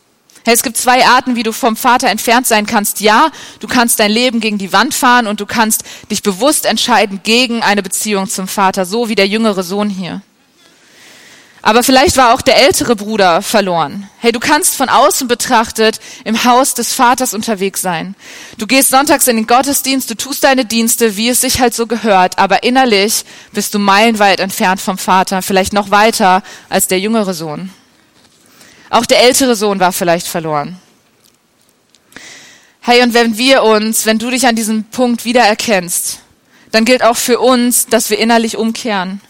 Hey, 0.45 0.55
es 0.55 0.63
gibt 0.63 0.79
zwei 0.79 1.05
Arten, 1.07 1.37
wie 1.37 1.43
du 1.43 1.53
vom 1.53 1.77
Vater 1.77 2.09
entfernt 2.09 2.47
sein 2.47 2.67
kannst. 2.67 3.01
Ja, 3.01 3.31
du 3.61 3.69
kannst 3.69 4.01
dein 4.01 4.11
Leben 4.11 4.41
gegen 4.41 4.59
die 4.59 4.73
Wand 4.73 4.95
fahren 4.95 5.27
und 5.27 5.41
du 5.41 5.47
kannst 5.47 5.85
dich 6.11 6.23
bewusst 6.23 6.65
entscheiden 6.65 7.21
gegen 7.23 7.63
eine 7.63 7.83
Beziehung 7.83 8.29
zum 8.29 8.49
Vater, 8.49 8.87
so 8.87 9.09
wie 9.09 9.15
der 9.15 9.27
jüngere 9.27 9.63
Sohn 9.63 9.91
hier. 9.91 10.23
Aber 11.61 11.83
vielleicht 11.83 12.17
war 12.17 12.35
auch 12.35 12.41
der 12.41 12.57
ältere 12.57 12.95
Bruder 12.95 13.43
verloren. 13.43 14.09
Hey, 14.19 14.31
du 14.31 14.39
kannst 14.39 14.77
von 14.77 14.89
außen 14.89 15.27
betrachtet 15.27 15.99
im 16.25 16.45
Haus 16.45 16.75
des 16.75 16.93
Vaters 16.93 17.35
unterwegs 17.35 17.83
sein. 17.83 18.15
Du 18.59 18.67
gehst 18.67 18.91
sonntags 18.91 19.27
in 19.27 19.37
den 19.37 19.47
Gottesdienst, 19.47 20.09
du 20.09 20.15
tust 20.15 20.45
deine 20.45 20.65
Dienste, 20.65 21.17
wie 21.17 21.29
es 21.29 21.41
sich 21.41 21.61
halt 21.61 21.75
so 21.75 21.87
gehört, 21.87 22.39
aber 22.39 22.63
innerlich 22.63 23.25
bist 23.53 23.75
du 23.75 23.79
meilenweit 23.81 24.41
entfernt 24.41 24.81
vom 24.81 24.99
Vater, 24.99 25.43
vielleicht 25.43 25.73
noch 25.73 25.91
weiter 25.91 26.43
als 26.69 26.87
der 26.87 27.01
jüngere 27.01 27.35
Sohn. 27.35 27.71
Auch 28.91 29.05
der 29.05 29.23
ältere 29.23 29.57
Sohn 29.57 29.81
war 29.81 29.93
vielleicht 29.93 30.29
verloren. 30.29 30.81
Hey, 32.81 33.03
und 33.03 33.15
wenn 33.15 33.37
wir 33.37 33.65
uns, 33.65 34.07
wenn 34.07 34.19
du 34.19 34.31
dich 34.31 34.47
an 34.47 34.57
diesem 34.57 34.85
Punkt 34.85 35.25
wiedererkennst, 35.25 36.21
dann 36.71 36.85
gilt 36.85 37.03
auch 37.03 37.17
für 37.17 37.41
uns, 37.41 37.87
dass 37.87 38.11
wir 38.11 38.19
innerlich 38.19 38.57
umkehren 38.57 39.21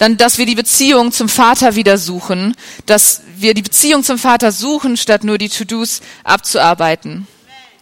dann, 0.00 0.16
dass 0.16 0.38
wir 0.38 0.46
die 0.46 0.54
Beziehung 0.54 1.12
zum 1.12 1.28
Vater 1.28 1.74
wieder 1.74 1.98
suchen, 1.98 2.56
dass 2.86 3.20
wir 3.36 3.52
die 3.52 3.60
Beziehung 3.60 4.02
zum 4.02 4.16
Vater 4.16 4.50
suchen, 4.50 4.96
statt 4.96 5.24
nur 5.24 5.36
die 5.36 5.50
To-Dos 5.50 6.00
abzuarbeiten. 6.24 7.26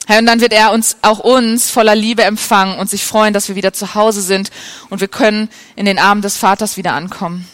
Herr, 0.05 0.19
und 0.19 0.27
dann 0.27 0.41
wird 0.41 0.53
er 0.53 0.73
uns, 0.73 0.97
auch 1.03 1.21
uns, 1.21 1.71
voller 1.71 1.95
Liebe 1.95 2.25
empfangen 2.25 2.77
und 2.81 2.91
sich 2.91 3.05
freuen, 3.05 3.35
dass 3.35 3.49
wir 3.49 3.55
wieder 3.55 3.73
zu 3.73 3.95
Hause 3.95 4.21
sind 4.21 4.51
und 4.91 5.01
wir 5.01 5.07
können 5.07 5.49
in 5.77 5.87
den 5.87 6.01
Armen 6.01 6.21
des 6.21 6.37
Vaters 6.37 6.77
wieder 6.77 6.93
ankommen. 6.93 7.47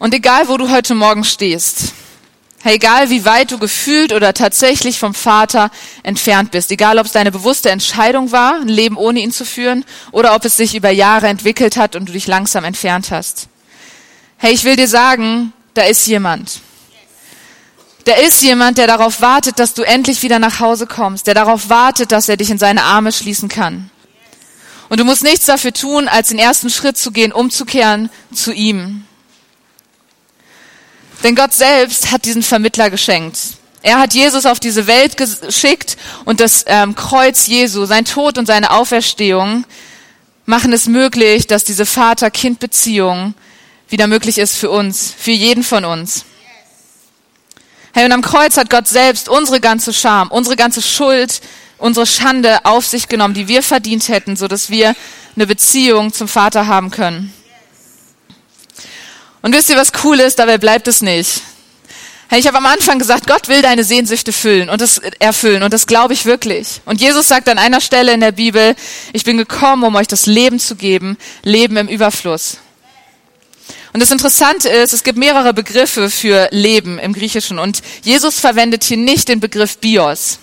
Und 0.00 0.14
egal, 0.14 0.48
wo 0.48 0.56
du 0.56 0.68
heute 0.68 0.96
Morgen 0.96 1.22
stehst, 1.22 1.92
egal 2.64 3.10
wie 3.10 3.24
weit 3.24 3.50
du 3.50 3.58
gefühlt 3.58 4.12
oder 4.12 4.34
tatsächlich 4.34 4.98
vom 4.98 5.14
Vater 5.14 5.70
entfernt 6.02 6.50
bist, 6.50 6.70
egal 6.70 6.98
ob 6.98 7.06
es 7.06 7.12
deine 7.12 7.30
bewusste 7.30 7.70
Entscheidung 7.70 8.32
war, 8.32 8.60
ein 8.60 8.68
Leben 8.68 8.96
ohne 8.96 9.20
ihn 9.20 9.32
zu 9.32 9.44
führen, 9.44 9.84
oder 10.12 10.34
ob 10.34 10.44
es 10.44 10.56
sich 10.56 10.74
über 10.74 10.90
Jahre 10.90 11.28
entwickelt 11.28 11.76
hat 11.76 11.96
und 11.96 12.08
du 12.08 12.12
dich 12.12 12.26
langsam 12.26 12.64
entfernt 12.64 13.10
hast. 13.10 13.48
Hey, 14.38 14.52
ich 14.52 14.64
will 14.64 14.76
dir 14.76 14.88
sagen, 14.88 15.52
da 15.74 15.82
ist 15.82 16.06
jemand. 16.06 16.60
Da 18.04 18.14
ist 18.14 18.42
jemand, 18.42 18.78
der 18.78 18.86
darauf 18.86 19.20
wartet, 19.20 19.58
dass 19.58 19.74
du 19.74 19.82
endlich 19.82 20.22
wieder 20.22 20.38
nach 20.38 20.60
Hause 20.60 20.86
kommst, 20.86 21.26
der 21.26 21.34
darauf 21.34 21.68
wartet, 21.70 22.12
dass 22.12 22.28
er 22.28 22.36
dich 22.36 22.50
in 22.50 22.58
seine 22.58 22.84
Arme 22.84 23.10
schließen 23.12 23.48
kann. 23.48 23.90
Und 24.88 25.00
du 25.00 25.04
musst 25.04 25.24
nichts 25.24 25.46
dafür 25.46 25.72
tun, 25.72 26.06
als 26.06 26.28
den 26.28 26.38
ersten 26.38 26.70
Schritt 26.70 26.96
zu 26.96 27.10
gehen, 27.10 27.32
umzukehren 27.32 28.10
zu 28.32 28.52
ihm. 28.52 29.05
Denn 31.22 31.34
Gott 31.34 31.52
selbst 31.52 32.12
hat 32.12 32.24
diesen 32.24 32.42
Vermittler 32.42 32.90
geschenkt. 32.90 33.38
Er 33.82 33.98
hat 33.98 34.14
Jesus 34.14 34.46
auf 34.46 34.58
diese 34.58 34.86
Welt 34.86 35.16
geschickt 35.16 35.96
und 36.24 36.40
das 36.40 36.64
ähm, 36.66 36.94
Kreuz 36.94 37.46
Jesu, 37.46 37.84
sein 37.86 38.04
Tod 38.04 38.36
und 38.36 38.46
seine 38.46 38.72
Auferstehung 38.72 39.64
machen 40.44 40.72
es 40.72 40.86
möglich, 40.86 41.46
dass 41.46 41.64
diese 41.64 41.86
Vater-Kind-Beziehung 41.86 43.34
wieder 43.88 44.06
möglich 44.06 44.38
ist 44.38 44.56
für 44.56 44.70
uns, 44.70 45.14
für 45.16 45.30
jeden 45.30 45.62
von 45.62 45.84
uns. 45.84 46.24
Hey, 47.92 48.04
und 48.04 48.12
am 48.12 48.22
Kreuz 48.22 48.56
hat 48.56 48.70
Gott 48.70 48.88
selbst 48.88 49.28
unsere 49.28 49.60
ganze 49.60 49.92
Scham, 49.92 50.30
unsere 50.30 50.56
ganze 50.56 50.82
Schuld, 50.82 51.40
unsere 51.78 52.06
Schande 52.06 52.64
auf 52.64 52.86
sich 52.86 53.08
genommen, 53.08 53.34
die 53.34 53.48
wir 53.48 53.62
verdient 53.62 54.08
hätten, 54.08 54.36
so 54.36 54.48
dass 54.48 54.70
wir 54.70 54.94
eine 55.34 55.46
Beziehung 55.46 56.12
zum 56.12 56.28
Vater 56.28 56.66
haben 56.66 56.90
können. 56.90 57.32
Und 59.42 59.54
wisst 59.54 59.70
ihr, 59.70 59.76
was 59.76 59.92
cool 60.04 60.20
ist? 60.20 60.38
Dabei 60.38 60.58
bleibt 60.58 60.88
es 60.88 61.02
nicht. 61.02 61.42
Hey, 62.28 62.40
ich 62.40 62.48
habe 62.48 62.56
am 62.56 62.66
Anfang 62.66 62.98
gesagt, 62.98 63.28
Gott 63.28 63.46
will 63.46 63.62
deine 63.62 63.84
Sehnsüchte 63.84 64.32
füllen 64.32 64.68
und 64.68 64.80
das 64.80 64.98
erfüllen 65.20 65.62
und 65.62 65.72
das 65.72 65.86
glaube 65.86 66.12
ich 66.12 66.26
wirklich. 66.26 66.80
Und 66.84 67.00
Jesus 67.00 67.28
sagt 67.28 67.48
an 67.48 67.56
einer 67.56 67.80
Stelle 67.80 68.12
in 68.12 68.20
der 68.20 68.32
Bibel, 68.32 68.74
ich 69.12 69.22
bin 69.22 69.36
gekommen, 69.36 69.84
um 69.84 69.94
euch 69.94 70.08
das 70.08 70.26
Leben 70.26 70.58
zu 70.58 70.74
geben, 70.74 71.18
Leben 71.44 71.76
im 71.76 71.86
Überfluss. 71.86 72.58
Und 73.92 74.00
das 74.00 74.10
Interessante 74.10 74.68
ist, 74.68 74.92
es 74.92 75.04
gibt 75.04 75.18
mehrere 75.18 75.54
Begriffe 75.54 76.10
für 76.10 76.48
Leben 76.50 76.98
im 76.98 77.12
Griechischen 77.12 77.60
und 77.60 77.80
Jesus 78.02 78.40
verwendet 78.40 78.82
hier 78.82 78.96
nicht 78.96 79.28
den 79.28 79.38
Begriff 79.38 79.78
Bios. 79.78 80.40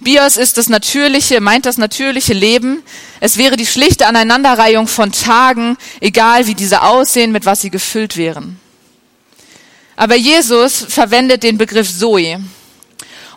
Bios 0.00 0.38
ist 0.38 0.56
das 0.56 0.68
natürliche, 0.70 1.40
meint 1.40 1.66
das 1.66 1.76
natürliche 1.76 2.32
Leben. 2.32 2.82
Es 3.20 3.36
wäre 3.36 3.56
die 3.56 3.66
schlichte 3.66 4.06
Aneinanderreihung 4.06 4.88
von 4.88 5.12
Tagen, 5.12 5.76
egal 6.00 6.46
wie 6.46 6.54
diese 6.54 6.82
aussehen, 6.82 7.32
mit 7.32 7.44
was 7.44 7.60
sie 7.60 7.70
gefüllt 7.70 8.16
wären. 8.16 8.58
Aber 9.96 10.16
Jesus 10.16 10.84
verwendet 10.88 11.42
den 11.42 11.58
Begriff 11.58 11.98
Zoe. 11.98 12.42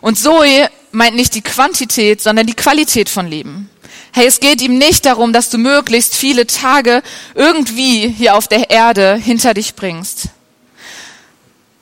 Und 0.00 0.18
Zoe 0.18 0.70
meint 0.92 1.16
nicht 1.16 1.34
die 1.34 1.42
Quantität, 1.42 2.22
sondern 2.22 2.46
die 2.46 2.54
Qualität 2.54 3.10
von 3.10 3.28
Leben. 3.28 3.68
Hey, 4.12 4.26
es 4.26 4.40
geht 4.40 4.62
ihm 4.62 4.78
nicht 4.78 5.04
darum, 5.04 5.32
dass 5.32 5.50
du 5.50 5.58
möglichst 5.58 6.14
viele 6.14 6.46
Tage 6.46 7.02
irgendwie 7.34 8.08
hier 8.08 8.36
auf 8.36 8.48
der 8.48 8.70
Erde 8.70 9.16
hinter 9.16 9.52
dich 9.52 9.74
bringst 9.74 10.28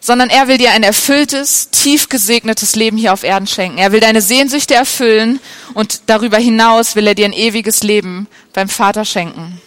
sondern 0.02 0.30
er 0.30 0.48
will 0.48 0.58
dir 0.58 0.72
ein 0.72 0.82
erfülltes, 0.82 1.70
tief 1.70 2.08
gesegnetes 2.08 2.74
Leben 2.74 2.96
hier 2.96 3.12
auf 3.12 3.22
Erden 3.22 3.46
schenken. 3.46 3.78
Er 3.78 3.92
will 3.92 4.00
deine 4.00 4.20
Sehnsüchte 4.20 4.74
erfüllen 4.74 5.38
und 5.74 6.02
darüber 6.06 6.38
hinaus 6.38 6.96
will 6.96 7.06
er 7.06 7.14
dir 7.14 7.24
ein 7.24 7.32
ewiges 7.32 7.84
Leben 7.84 8.26
beim 8.52 8.68
Vater 8.68 9.04
schenken. 9.04 9.60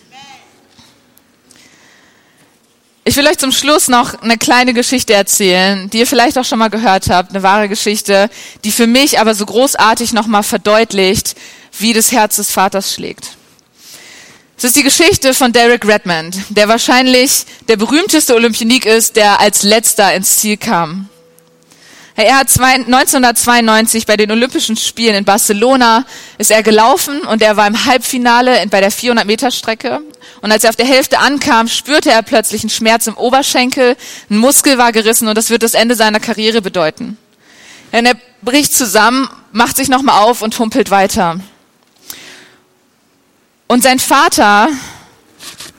Ich 3.06 3.16
will 3.16 3.28
euch 3.28 3.38
zum 3.38 3.54
Schluss 3.54 3.88
noch 3.88 4.22
eine 4.24 4.38
kleine 4.38 4.74
Geschichte 4.74 5.14
erzählen, 5.14 5.90
die 5.90 6.00
ihr 6.00 6.08
vielleicht 6.08 6.38
auch 6.38 6.44
schon 6.44 6.60
mal 6.60 6.70
gehört 6.70 7.08
habt, 7.10 7.30
eine 7.30 7.44
wahre 7.44 7.70
Geschichte, 7.70 8.30
die 8.66 8.72
für 8.72 8.88
mich 8.88 9.20
aber 9.20 9.36
so 9.36 9.46
großartig 9.46 10.12
nochmal 10.12 10.44
verdeutlicht, 10.44 11.36
wie 11.80 11.94
das 11.94 12.12
Herz 12.12 12.36
des 12.36 12.52
Vaters 12.52 12.94
schlägt. 12.94 13.38
Es 14.58 14.64
ist 14.64 14.78
die 14.78 14.84
Geschichte 14.84 15.34
von 15.34 15.52
Derek 15.52 15.86
Redmond, 15.86 16.38
der 16.48 16.70
wahrscheinlich 16.70 17.46
der 17.68 17.76
berühmteste 17.76 18.34
Olympionik 18.36 18.86
ist, 18.86 19.18
der 19.18 19.42
als 19.42 19.64
letzter 19.64 20.14
ins 20.14 20.38
Ziel 20.38 20.56
kam. 20.56 21.10
Er 22.16 22.38
hat 22.38 22.48
1992 22.58 24.06
bei 24.06 24.16
den 24.16 24.32
Olympischen 24.32 24.78
Spielen 24.78 25.16
in 25.16 25.26
Barcelona 25.26 26.06
ist 26.38 26.52
er 26.52 26.64
gelaufen 26.64 27.20
und 27.24 27.42
er 27.42 27.58
war 27.58 27.68
im 27.68 27.84
Halbfinale 27.84 28.66
bei 28.70 28.80
der 28.80 28.92
400 28.92 29.28
Meter 29.28 29.52
Strecke. 29.52 30.00
Und 30.40 30.54
als 30.54 30.64
er 30.64 30.70
auf 30.70 30.78
der 30.78 30.86
Hälfte 30.86 31.20
ankam, 31.20 31.68
spürte 31.68 32.12
er 32.12 32.22
plötzlich 32.22 32.62
einen 32.62 32.70
Schmerz 32.70 33.08
im 33.08 33.18
Oberschenkel, 33.18 33.98
ein 34.30 34.38
Muskel 34.38 34.78
war 34.78 34.94
gerissen 34.94 35.28
und 35.28 35.38
das 35.38 35.50
wird 35.50 35.64
das 35.64 35.74
Ende 35.74 35.96
seiner 35.96 36.22
Karriere 36.22 36.62
bedeuten. 36.62 37.18
Und 37.92 38.06
er 38.06 38.16
bricht 38.42 38.74
zusammen, 38.74 39.28
macht 39.52 39.76
sich 39.76 39.90
nochmal 39.90 40.24
auf 40.24 40.42
und 40.42 40.58
humpelt 40.58 40.92
weiter. 40.92 41.42
Und 43.68 43.84
sein 43.84 44.00
Vater 44.00 44.70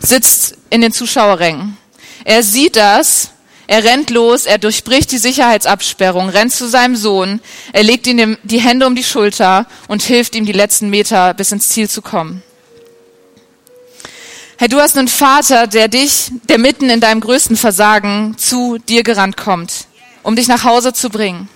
sitzt 0.01 0.57
in 0.71 0.81
den 0.81 0.93
Zuschauerrängen. 0.93 1.77
Er 2.25 2.43
sieht 2.43 2.77
das, 2.77 3.31
er 3.69 3.85
rennt 3.85 4.11
los, 4.11 4.47
er 4.47 4.59
durchbricht 4.59 5.11
die 5.13 5.19
Sicherheitsabsperrung, 5.19 6.29
rennt 6.29 6.53
zu 6.53 6.69
seinem 6.69 6.97
Sohn, 6.97 7.41
er 7.73 7.83
legt 7.83 8.07
ihm 8.07 8.39
die 8.43 8.61
Hände 8.61 8.87
um 8.87 8.95
die 8.95 9.05
Schulter 9.05 9.67
und 9.89 10.03
hilft 10.03 10.35
ihm 10.35 10.47
die 10.47 10.53
letzten 10.53 10.89
Meter 10.91 11.35
bis 11.35 11.53
ins 11.53 11.69
Ziel 11.69 11.89
zu 11.89 12.03
kommen. 12.03 12.43
Hey, 14.59 14.69
du 14.69 14.81
hast 14.81 14.97
einen 14.97 15.09
Vater, 15.09 15.67
der 15.67 15.89
dich, 15.89 16.31
der 16.49 16.59
mitten 16.59 16.89
in 16.89 17.01
deinem 17.01 17.21
größten 17.21 17.57
Versagen 17.57 18.37
zu 18.39 18.79
dir 18.79 19.03
gerannt 19.03 19.37
kommt, 19.37 19.87
um 20.23 20.35
dich 20.35 20.49
nach 20.49 20.65
Hause 20.65 20.93
zu 20.93 21.11
bringen. 21.11 21.49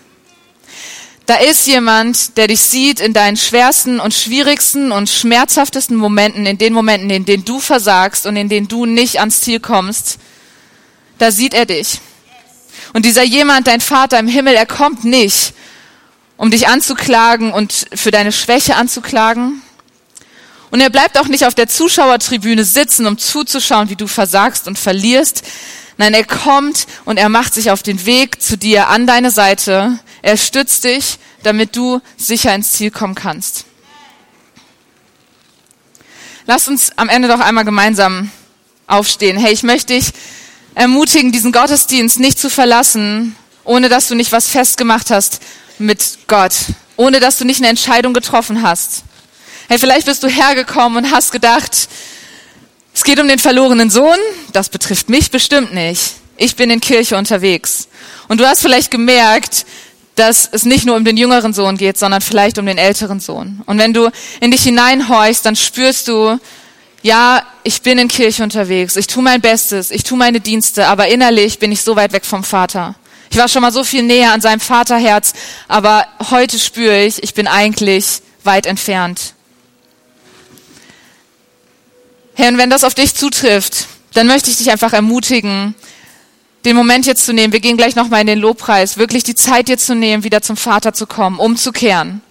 Da 1.31 1.37
ist 1.37 1.69
jemand, 1.69 2.37
der 2.39 2.49
dich 2.49 2.61
sieht 2.61 2.99
in 2.99 3.13
deinen 3.13 3.37
schwersten 3.37 4.01
und 4.01 4.13
schwierigsten 4.13 4.91
und 4.91 5.09
schmerzhaftesten 5.09 5.97
Momenten, 5.97 6.45
in 6.45 6.59
den 6.59 6.73
Momenten, 6.73 7.09
in 7.09 7.25
denen 7.25 7.45
du 7.45 7.61
versagst 7.61 8.27
und 8.27 8.35
in 8.35 8.49
denen 8.49 8.67
du 8.67 8.85
nicht 8.85 9.21
ans 9.21 9.41
Ziel 9.41 9.61
kommst. 9.61 10.19
Da 11.19 11.31
sieht 11.31 11.55
er 11.55 11.67
dich. 11.67 12.01
Und 12.95 13.05
dieser 13.05 13.23
jemand, 13.23 13.69
dein 13.69 13.81
Vater 13.81 14.19
im 14.19 14.27
Himmel, 14.27 14.55
er 14.55 14.67
kommt 14.67 15.05
nicht, 15.05 15.55
um 16.37 16.51
dich 16.51 16.67
anzuklagen 16.67 17.53
und 17.53 17.87
für 17.95 18.11
deine 18.11 18.33
Schwäche 18.33 18.75
anzuklagen. 18.75 19.63
Und 20.73 20.81
er 20.81 20.91
bleibt 20.91 21.17
auch 21.17 21.29
nicht 21.29 21.47
auf 21.47 21.55
der 21.55 21.69
Zuschauertribüne 21.69 22.65
sitzen, 22.65 23.07
um 23.07 23.19
zuzuschauen, 23.19 23.89
wie 23.89 23.95
du 23.95 24.09
versagst 24.09 24.67
und 24.67 24.81
verlierst. 24.81 25.45
Nein, 26.01 26.15
er 26.15 26.25
kommt 26.25 26.87
und 27.05 27.19
er 27.19 27.29
macht 27.29 27.53
sich 27.53 27.71
auf 27.71 27.83
den 27.83 28.07
Weg 28.07 28.41
zu 28.41 28.57
dir 28.57 28.89
an 28.89 29.07
deine 29.07 29.31
Seite. 29.31 29.99
Er 30.23 30.39
stützt 30.39 30.85
dich, 30.85 31.19
damit 31.43 31.77
du 31.77 32.01
sicher 32.17 32.55
ins 32.55 32.73
Ziel 32.73 32.91
kommen 32.91 33.15
kannst. 33.15 33.67
Lass 36.47 36.69
uns 36.69 36.97
am 36.97 37.11
Ende 37.11 37.29
doch 37.29 37.41
einmal 37.41 37.67
gemeinsam 37.67 38.31
aufstehen. 38.87 39.37
Hey, 39.37 39.53
ich 39.53 39.63
möchte 39.63 39.93
dich 39.93 40.13
ermutigen, 40.75 41.33
diesen 41.33 41.53
Gottesdienst 41.53 42.19
nicht 42.19 42.39
zu 42.39 42.49
verlassen, 42.49 43.37
ohne 43.65 43.91
dass 43.91 44.09
du 44.09 44.15
nicht 44.15 44.33
was 44.33 44.49
festgemacht 44.49 45.11
hast 45.11 45.41
mit 45.79 46.21
Gott, 46.29 46.55
ohne 46.97 47.21
dass 47.21 47.37
du 47.37 47.45
nicht 47.45 47.61
eine 47.61 47.69
Entscheidung 47.69 48.15
getroffen 48.15 48.63
hast. 48.63 49.03
Hey, 49.69 49.79
vielleicht 49.79 50.07
bist 50.07 50.23
du 50.23 50.29
hergekommen 50.29 51.05
und 51.05 51.11
hast 51.11 51.31
gedacht, 51.31 51.91
es 52.93 53.05
geht 53.05 53.21
um 53.21 53.29
den 53.29 53.39
verlorenen 53.39 53.91
Sohn, 53.91 54.19
das 54.53 54.69
betrifft 54.69 55.09
mich 55.09 55.31
bestimmt 55.31 55.73
nicht. 55.75 56.13
Ich 56.37 56.57
bin 56.57 56.71
in 56.71 56.81
Kirche 56.81 57.17
unterwegs. 57.17 57.89
Und 58.29 58.41
du 58.41 58.47
hast 58.47 58.63
vielleicht 58.63 58.91
gemerkt, 58.91 59.67
dass 60.17 60.49
es 60.51 60.65
nicht 60.65 60.85
nur 60.85 60.97
um 60.97 61.05
den 61.05 61.17
jüngeren 61.17 61.53
Sohn 61.53 61.77
geht, 61.77 61.99
sondern 61.99 62.21
vielleicht 62.21 62.59
um 62.59 62.67
den 62.67 62.79
älteren 62.79 63.21
Sohn. 63.21 63.63
Und 63.67 63.79
wenn 63.79 63.95
du 63.95 64.11
in 64.41 64.51
dich 64.51 64.63
hineinhorchst, 64.63 65.47
dann 65.47 65.57
spürst 65.57 66.09
du, 66.09 66.39
ja, 67.03 67.43
ich 67.63 67.83
bin 67.83 67.99
in 67.99 68.09
Kirche 68.09 68.43
unterwegs, 68.43 68.97
ich 68.97 69.07
tue 69.07 69.23
mein 69.23 69.41
Bestes, 69.41 69.91
ich 69.91 70.05
tue 70.05 70.19
meine 70.19 70.41
Dienste, 70.41 70.87
aber 70.87 71.09
innerlich 71.09 71.59
bin 71.59 71.73
ich 71.73 71.83
so 71.83 71.97
weit 71.97 72.13
weg 72.13 72.27
vom 72.27 72.45
Vater. 72.45 72.95
Ich 73.31 73.39
war 73.39 73.49
schon 73.49 73.63
mal 73.63 73.73
so 73.73 73.85
viel 73.85 74.03
näher 74.03 74.33
an 74.33 74.41
seinem 74.41 74.61
Vaterherz, 74.61 75.33
aber 75.69 76.07
heute 76.31 76.59
spüre 76.59 77.05
ich, 77.05 77.23
ich 77.23 77.33
bin 77.33 77.47
eigentlich 77.47 78.21
weit 78.45 78.67
entfernt. 78.67 79.35
Herr, 82.41 82.49
und 82.49 82.57
wenn 82.57 82.71
das 82.71 82.85
auf 82.85 82.95
dich 82.95 83.15
zutrifft, 83.15 83.87
dann 84.15 84.27
möchte 84.27 84.49
ich 84.49 84.57
dich 84.57 84.71
einfach 84.71 84.95
ermutigen, 84.95 85.75
den 86.65 86.75
Moment 86.75 87.05
jetzt 87.05 87.27
zu 87.27 87.35
nehmen. 87.35 87.53
Wir 87.53 87.61
gehen 87.61 87.77
gleich 87.77 87.97
nochmal 87.97 88.23
in 88.23 88.27
den 88.27 88.39
Lobpreis. 88.39 88.97
Wirklich 88.97 89.25
die 89.25 89.35
Zeit 89.35 89.69
dir 89.69 89.77
zu 89.77 89.95
nehmen, 89.95 90.25
wieder 90.25 90.41
zum 90.41 90.57
Vater 90.57 90.95
zu 90.95 91.07
kommen, 91.07 91.39
umzukehren. 91.39 92.23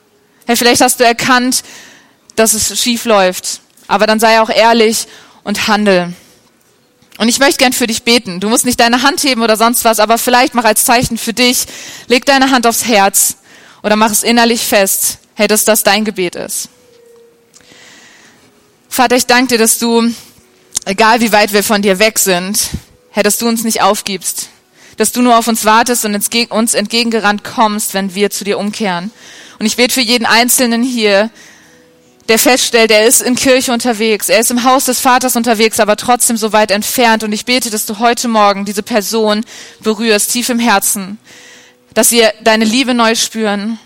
Hey, 0.47 0.55
vielleicht 0.55 0.81
hast 0.81 0.99
du 0.99 1.03
erkannt, 1.03 1.63
dass 2.35 2.55
es 2.55 2.81
schief 2.81 3.05
läuft. 3.05 3.61
Aber 3.87 4.07
dann 4.07 4.19
sei 4.19 4.41
auch 4.41 4.49
ehrlich 4.49 5.05
und 5.43 5.67
handel. 5.67 6.11
Und 7.19 7.27
ich 7.27 7.37
möchte 7.37 7.59
gern 7.59 7.73
für 7.73 7.85
dich 7.85 8.01
beten. 8.01 8.39
Du 8.39 8.49
musst 8.49 8.65
nicht 8.65 8.79
deine 8.79 9.03
Hand 9.03 9.23
heben 9.23 9.43
oder 9.43 9.57
sonst 9.57 9.85
was, 9.85 9.99
aber 9.99 10.17
vielleicht 10.17 10.55
mach 10.55 10.65
als 10.65 10.85
Zeichen 10.85 11.19
für 11.19 11.33
dich, 11.33 11.67
leg 12.07 12.25
deine 12.25 12.49
Hand 12.49 12.65
aufs 12.65 12.85
Herz 12.85 13.37
oder 13.83 13.95
mach 13.95 14.11
es 14.11 14.23
innerlich 14.23 14.61
fest, 14.61 15.19
hey, 15.35 15.47
dass 15.47 15.65
das 15.65 15.83
dein 15.83 16.03
Gebet 16.03 16.35
ist. 16.35 16.69
Vater, 18.91 19.15
ich 19.15 19.27
danke 19.27 19.49
dir, 19.49 19.57
dass 19.59 19.77
du, 19.77 20.11
egal 20.83 21.21
wie 21.21 21.31
weit 21.31 21.53
wir 21.53 21.63
von 21.63 21.83
dir 21.83 21.99
weg 21.99 22.17
sind, 22.17 22.59
Herr, 23.11 23.23
dass 23.23 23.37
du 23.37 23.47
uns 23.47 23.63
nicht 23.63 23.81
aufgibst, 23.81 24.49
dass 24.97 25.11
du 25.11 25.21
nur 25.21 25.37
auf 25.37 25.47
uns 25.47 25.63
wartest 25.63 26.05
und 26.05 26.15
uns 26.49 26.73
entgegengerannt 26.73 27.43
kommst, 27.43 27.93
wenn 27.93 28.15
wir 28.15 28.31
zu 28.31 28.43
dir 28.43 28.57
umkehren. 28.57 29.11
Und 29.59 29.67
ich 29.67 29.77
bete 29.77 29.93
für 29.93 30.01
jeden 30.01 30.25
Einzelnen 30.25 30.83
hier, 30.83 31.29
der 32.27 32.39
feststellt, 32.39 32.91
er 32.91 33.05
ist 33.05 33.21
in 33.21 33.35
Kirche 33.35 33.71
unterwegs, 33.71 34.27
er 34.27 34.39
ist 34.39 34.51
im 34.51 34.63
Haus 34.63 34.85
des 34.85 34.99
Vaters 34.99 35.35
unterwegs, 35.35 35.79
aber 35.79 35.95
trotzdem 35.95 36.35
so 36.35 36.51
weit 36.51 36.71
entfernt. 36.71 37.23
Und 37.23 37.31
ich 37.31 37.45
bete, 37.45 37.69
dass 37.69 37.85
du 37.85 37.99
heute 37.99 38.27
Morgen 38.27 38.65
diese 38.65 38.83
Person 38.83 39.45
berührst, 39.81 40.31
tief 40.31 40.49
im 40.49 40.59
Herzen, 40.59 41.19
dass 41.93 42.09
sie 42.09 42.27
deine 42.43 42.65
Liebe 42.65 42.95
neu 42.95 43.15
spüren 43.15 43.79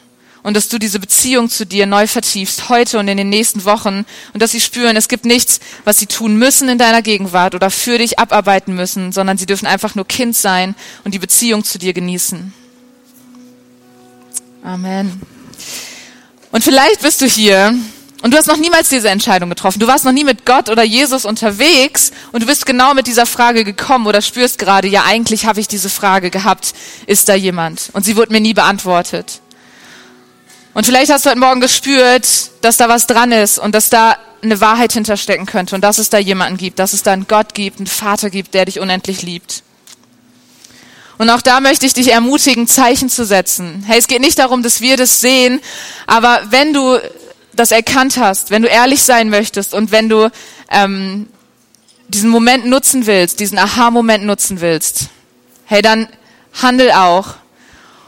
und 0.43 0.55
dass 0.55 0.67
du 0.67 0.77
diese 0.77 0.99
Beziehung 0.99 1.49
zu 1.49 1.65
dir 1.65 1.85
neu 1.85 2.05
vertiefst, 2.05 2.69
heute 2.69 2.99
und 2.99 3.07
in 3.07 3.17
den 3.17 3.29
nächsten 3.29 3.65
Wochen 3.65 4.05
und 4.33 4.41
dass 4.41 4.51
sie 4.51 4.61
spüren, 4.61 4.95
es 4.95 5.07
gibt 5.07 5.25
nichts, 5.25 5.59
was 5.85 5.97
sie 5.97 6.05
tun 6.05 6.37
müssen 6.37 6.69
in 6.69 6.77
deiner 6.77 7.01
Gegenwart 7.01 7.55
oder 7.55 7.69
für 7.69 7.97
dich 7.97 8.19
abarbeiten 8.19 8.75
müssen, 8.75 9.11
sondern 9.11 9.37
sie 9.37 9.45
dürfen 9.45 9.65
einfach 9.65 9.95
nur 9.95 10.05
Kind 10.05 10.35
sein 10.35 10.75
und 11.03 11.13
die 11.13 11.19
Beziehung 11.19 11.63
zu 11.63 11.79
dir 11.79 11.93
genießen. 11.93 12.53
Amen. 14.63 15.21
Und 16.51 16.63
vielleicht 16.63 17.01
bist 17.01 17.21
du 17.21 17.25
hier 17.25 17.73
und 18.21 18.33
du 18.33 18.37
hast 18.37 18.47
noch 18.47 18.57
niemals 18.57 18.87
diese 18.87 19.09
Entscheidung 19.09 19.49
getroffen. 19.49 19.79
Du 19.79 19.87
warst 19.87 20.05
noch 20.05 20.13
nie 20.13 20.23
mit 20.23 20.45
Gott 20.45 20.69
oder 20.69 20.83
Jesus 20.83 21.25
unterwegs 21.25 22.11
und 22.31 22.41
du 22.41 22.47
bist 22.47 22.65
genau 22.65 22.93
mit 22.93 23.07
dieser 23.07 23.25
Frage 23.25 23.65
gekommen 23.65 24.07
oder 24.07 24.21
spürst 24.21 24.59
gerade, 24.59 24.87
ja, 24.87 25.03
eigentlich 25.05 25.45
habe 25.45 25.59
ich 25.59 25.67
diese 25.67 25.89
Frage 25.89 26.29
gehabt, 26.29 26.73
ist 27.05 27.27
da 27.27 27.35
jemand? 27.35 27.89
Und 27.91 28.05
sie 28.05 28.15
wurde 28.15 28.31
mir 28.31 28.39
nie 28.39 28.53
beantwortet. 28.53 29.41
Und 30.73 30.85
vielleicht 30.85 31.11
hast 31.11 31.25
du 31.25 31.29
heute 31.29 31.39
Morgen 31.39 31.61
gespürt, 31.61 32.27
dass 32.61 32.77
da 32.77 32.89
was 32.89 33.05
dran 33.05 33.31
ist 33.31 33.59
und 33.59 33.75
dass 33.75 33.89
da 33.89 34.17
eine 34.41 34.59
Wahrheit 34.59 34.93
hinterstecken 34.93 35.45
könnte 35.45 35.75
und 35.75 35.81
dass 35.81 35.99
es 35.99 36.09
da 36.09 36.17
jemanden 36.17 36.57
gibt, 36.57 36.79
dass 36.79 36.93
es 36.93 37.03
da 37.03 37.13
einen 37.13 37.27
Gott 37.27 37.53
gibt, 37.53 37.77
einen 37.77 37.87
Vater 37.87 38.29
gibt, 38.29 38.53
der 38.53 38.65
dich 38.65 38.79
unendlich 38.79 39.21
liebt. 39.21 39.61
Und 41.19 41.29
auch 41.29 41.41
da 41.41 41.59
möchte 41.59 41.85
ich 41.85 41.93
dich 41.93 42.11
ermutigen, 42.11 42.67
Zeichen 42.67 43.07
zu 43.07 43.23
setzen. 43.23 43.83
Hey, 43.85 43.99
es 43.99 44.07
geht 44.07 44.21
nicht 44.21 44.39
darum, 44.39 44.63
dass 44.63 44.81
wir 44.81 44.97
das 44.97 45.21
sehen, 45.21 45.61
aber 46.07 46.41
wenn 46.49 46.73
du 46.73 46.97
das 47.55 47.71
erkannt 47.71 48.17
hast, 48.17 48.49
wenn 48.49 48.63
du 48.63 48.67
ehrlich 48.67 49.03
sein 49.03 49.29
möchtest 49.29 49.75
und 49.75 49.91
wenn 49.91 50.09
du 50.09 50.31
ähm, 50.71 51.27
diesen 52.07 52.31
Moment 52.31 52.65
nutzen 52.65 53.05
willst, 53.05 53.39
diesen 53.39 53.59
Aha-Moment 53.59 54.25
nutzen 54.25 54.59
willst, 54.59 55.09
hey, 55.65 55.83
dann 55.83 56.07
handel 56.61 56.91
auch. 56.91 57.35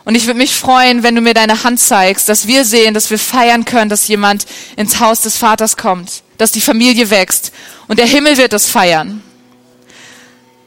Und 0.06 0.14
ich 0.14 0.28
würde 0.28 0.38
mich 0.38 0.54
freuen, 0.54 1.02
wenn 1.02 1.16
du 1.16 1.22
mir 1.22 1.34
deine 1.34 1.64
Hand 1.64 1.80
zeigst, 1.80 2.30
dass 2.30 2.46
wir 2.46 2.64
sehen, 2.64 2.94
dass 2.94 3.10
wir 3.10 3.18
feiern 3.18 3.66
können, 3.66 3.90
dass 3.90 4.08
jemand 4.08 4.46
ins 4.76 5.00
Haus 5.00 5.22
des 5.22 5.36
Vaters 5.36 5.78
kommt, 5.78 6.22
dass 6.38 6.52
die 6.52 6.62
Familie 6.62 7.10
wächst 7.10 7.52
und 7.88 7.98
der 7.98 8.06
Himmel 8.06 8.38
wird 8.38 8.54
es 8.54 8.70
feiern. 8.70 9.24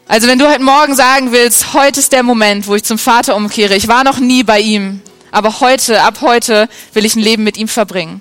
Also 0.08 0.26
wenn 0.26 0.40
du 0.40 0.48
heute 0.48 0.62
Morgen 0.62 0.96
sagen 0.96 1.30
willst, 1.30 1.72
heute 1.72 2.00
ist 2.00 2.12
der 2.12 2.24
Moment, 2.24 2.66
wo 2.66 2.74
ich 2.74 2.82
zum 2.82 2.98
Vater 2.98 3.36
umkehre, 3.36 3.76
ich 3.76 3.86
war 3.86 4.02
noch 4.02 4.18
nie 4.18 4.42
bei 4.42 4.58
ihm, 4.58 5.02
aber 5.30 5.60
heute, 5.60 6.02
ab 6.02 6.18
heute 6.20 6.68
will 6.92 7.04
ich 7.04 7.14
ein 7.14 7.22
Leben 7.22 7.44
mit 7.44 7.56
ihm 7.56 7.68
verbringen. 7.68 8.20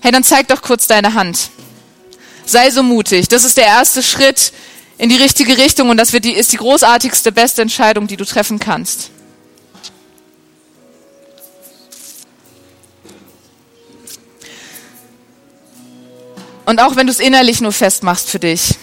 Hey, 0.00 0.12
dann 0.12 0.24
zeig 0.24 0.48
doch 0.48 0.60
kurz 0.60 0.86
deine 0.86 1.14
Hand. 1.14 1.50
Sei 2.44 2.70
so 2.70 2.82
mutig. 2.82 3.28
Das 3.28 3.44
ist 3.44 3.56
der 3.56 3.66
erste 3.66 4.02
Schritt 4.02 4.52
in 4.98 5.08
die 5.08 5.16
richtige 5.16 5.56
Richtung 5.58 5.90
und 5.90 5.96
das 5.96 6.12
wird 6.12 6.24
die, 6.24 6.32
ist 6.32 6.52
die 6.52 6.56
großartigste, 6.56 7.32
beste 7.32 7.62
Entscheidung, 7.62 8.06
die 8.06 8.16
du 8.16 8.24
treffen 8.24 8.58
kannst. 8.58 9.10
Und 16.68 16.82
auch 16.82 16.96
wenn 16.96 17.06
du 17.06 17.12
es 17.14 17.18
innerlich 17.18 17.62
nur 17.62 17.72
festmachst 17.72 18.28
für 18.28 18.38
dich 18.38 18.74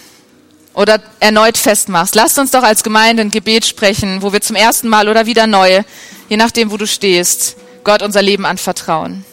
oder 0.74 1.00
erneut 1.20 1.56
festmachst, 1.56 2.16
lasst 2.16 2.36
uns 2.36 2.50
doch 2.50 2.64
als 2.64 2.82
Gemeinde 2.82 3.20
ein 3.20 3.30
Gebet 3.30 3.64
sprechen, 3.64 4.22
wo 4.22 4.32
wir 4.32 4.40
zum 4.40 4.56
ersten 4.56 4.88
Mal 4.88 5.08
oder 5.08 5.26
wieder 5.26 5.46
neu, 5.46 5.84
je 6.28 6.36
nachdem, 6.36 6.72
wo 6.72 6.78
du 6.78 6.88
stehst, 6.88 7.54
Gott 7.84 8.02
unser 8.02 8.22
Leben 8.22 8.44
anvertrauen. 8.44 9.24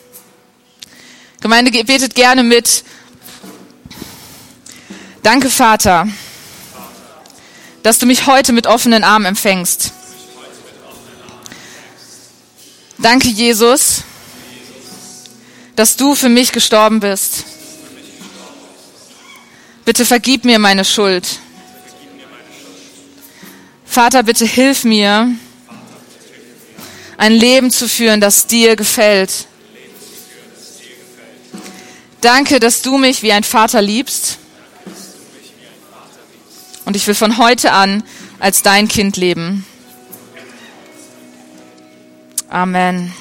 Gemeinde, 1.41 1.71
betet 1.83 2.13
gerne 2.13 2.43
mit. 2.43 2.83
Danke, 5.23 5.49
Vater, 5.49 6.07
dass 7.81 7.97
du 7.97 8.05
mich 8.05 8.27
heute 8.27 8.53
mit 8.53 8.67
offenen 8.67 9.03
Armen 9.03 9.25
empfängst. 9.25 9.93
Danke, 12.99 13.29
Jesus, 13.29 14.03
dass 15.75 15.95
du 15.95 16.13
für 16.13 16.29
mich 16.29 16.51
gestorben 16.51 16.99
bist. 16.99 17.45
Bitte 19.85 20.05
vergib 20.05 20.45
mir 20.45 20.59
meine 20.59 20.85
Schuld. 20.85 21.39
Vater, 23.85 24.23
bitte 24.23 24.45
hilf 24.45 24.85
mir, 24.85 25.29
ein 27.17 27.33
Leben 27.33 27.69
zu 27.69 27.87
führen, 27.87 28.21
das 28.21 28.47
dir 28.47 28.75
gefällt. 28.75 29.47
Danke, 32.21 32.59
dass 32.59 32.81
du 32.81 32.97
mich 32.97 33.21
wie 33.21 33.33
ein 33.33 33.43
Vater 33.43 33.81
liebst. 33.81 34.37
Und 36.85 36.95
ich 36.95 37.05
will 37.05 37.15
von 37.15 37.37
heute 37.37 37.71
an 37.71 38.03
als 38.39 38.61
dein 38.61 38.87
Kind 38.87 39.17
leben. 39.17 39.65
Amen. 42.49 43.13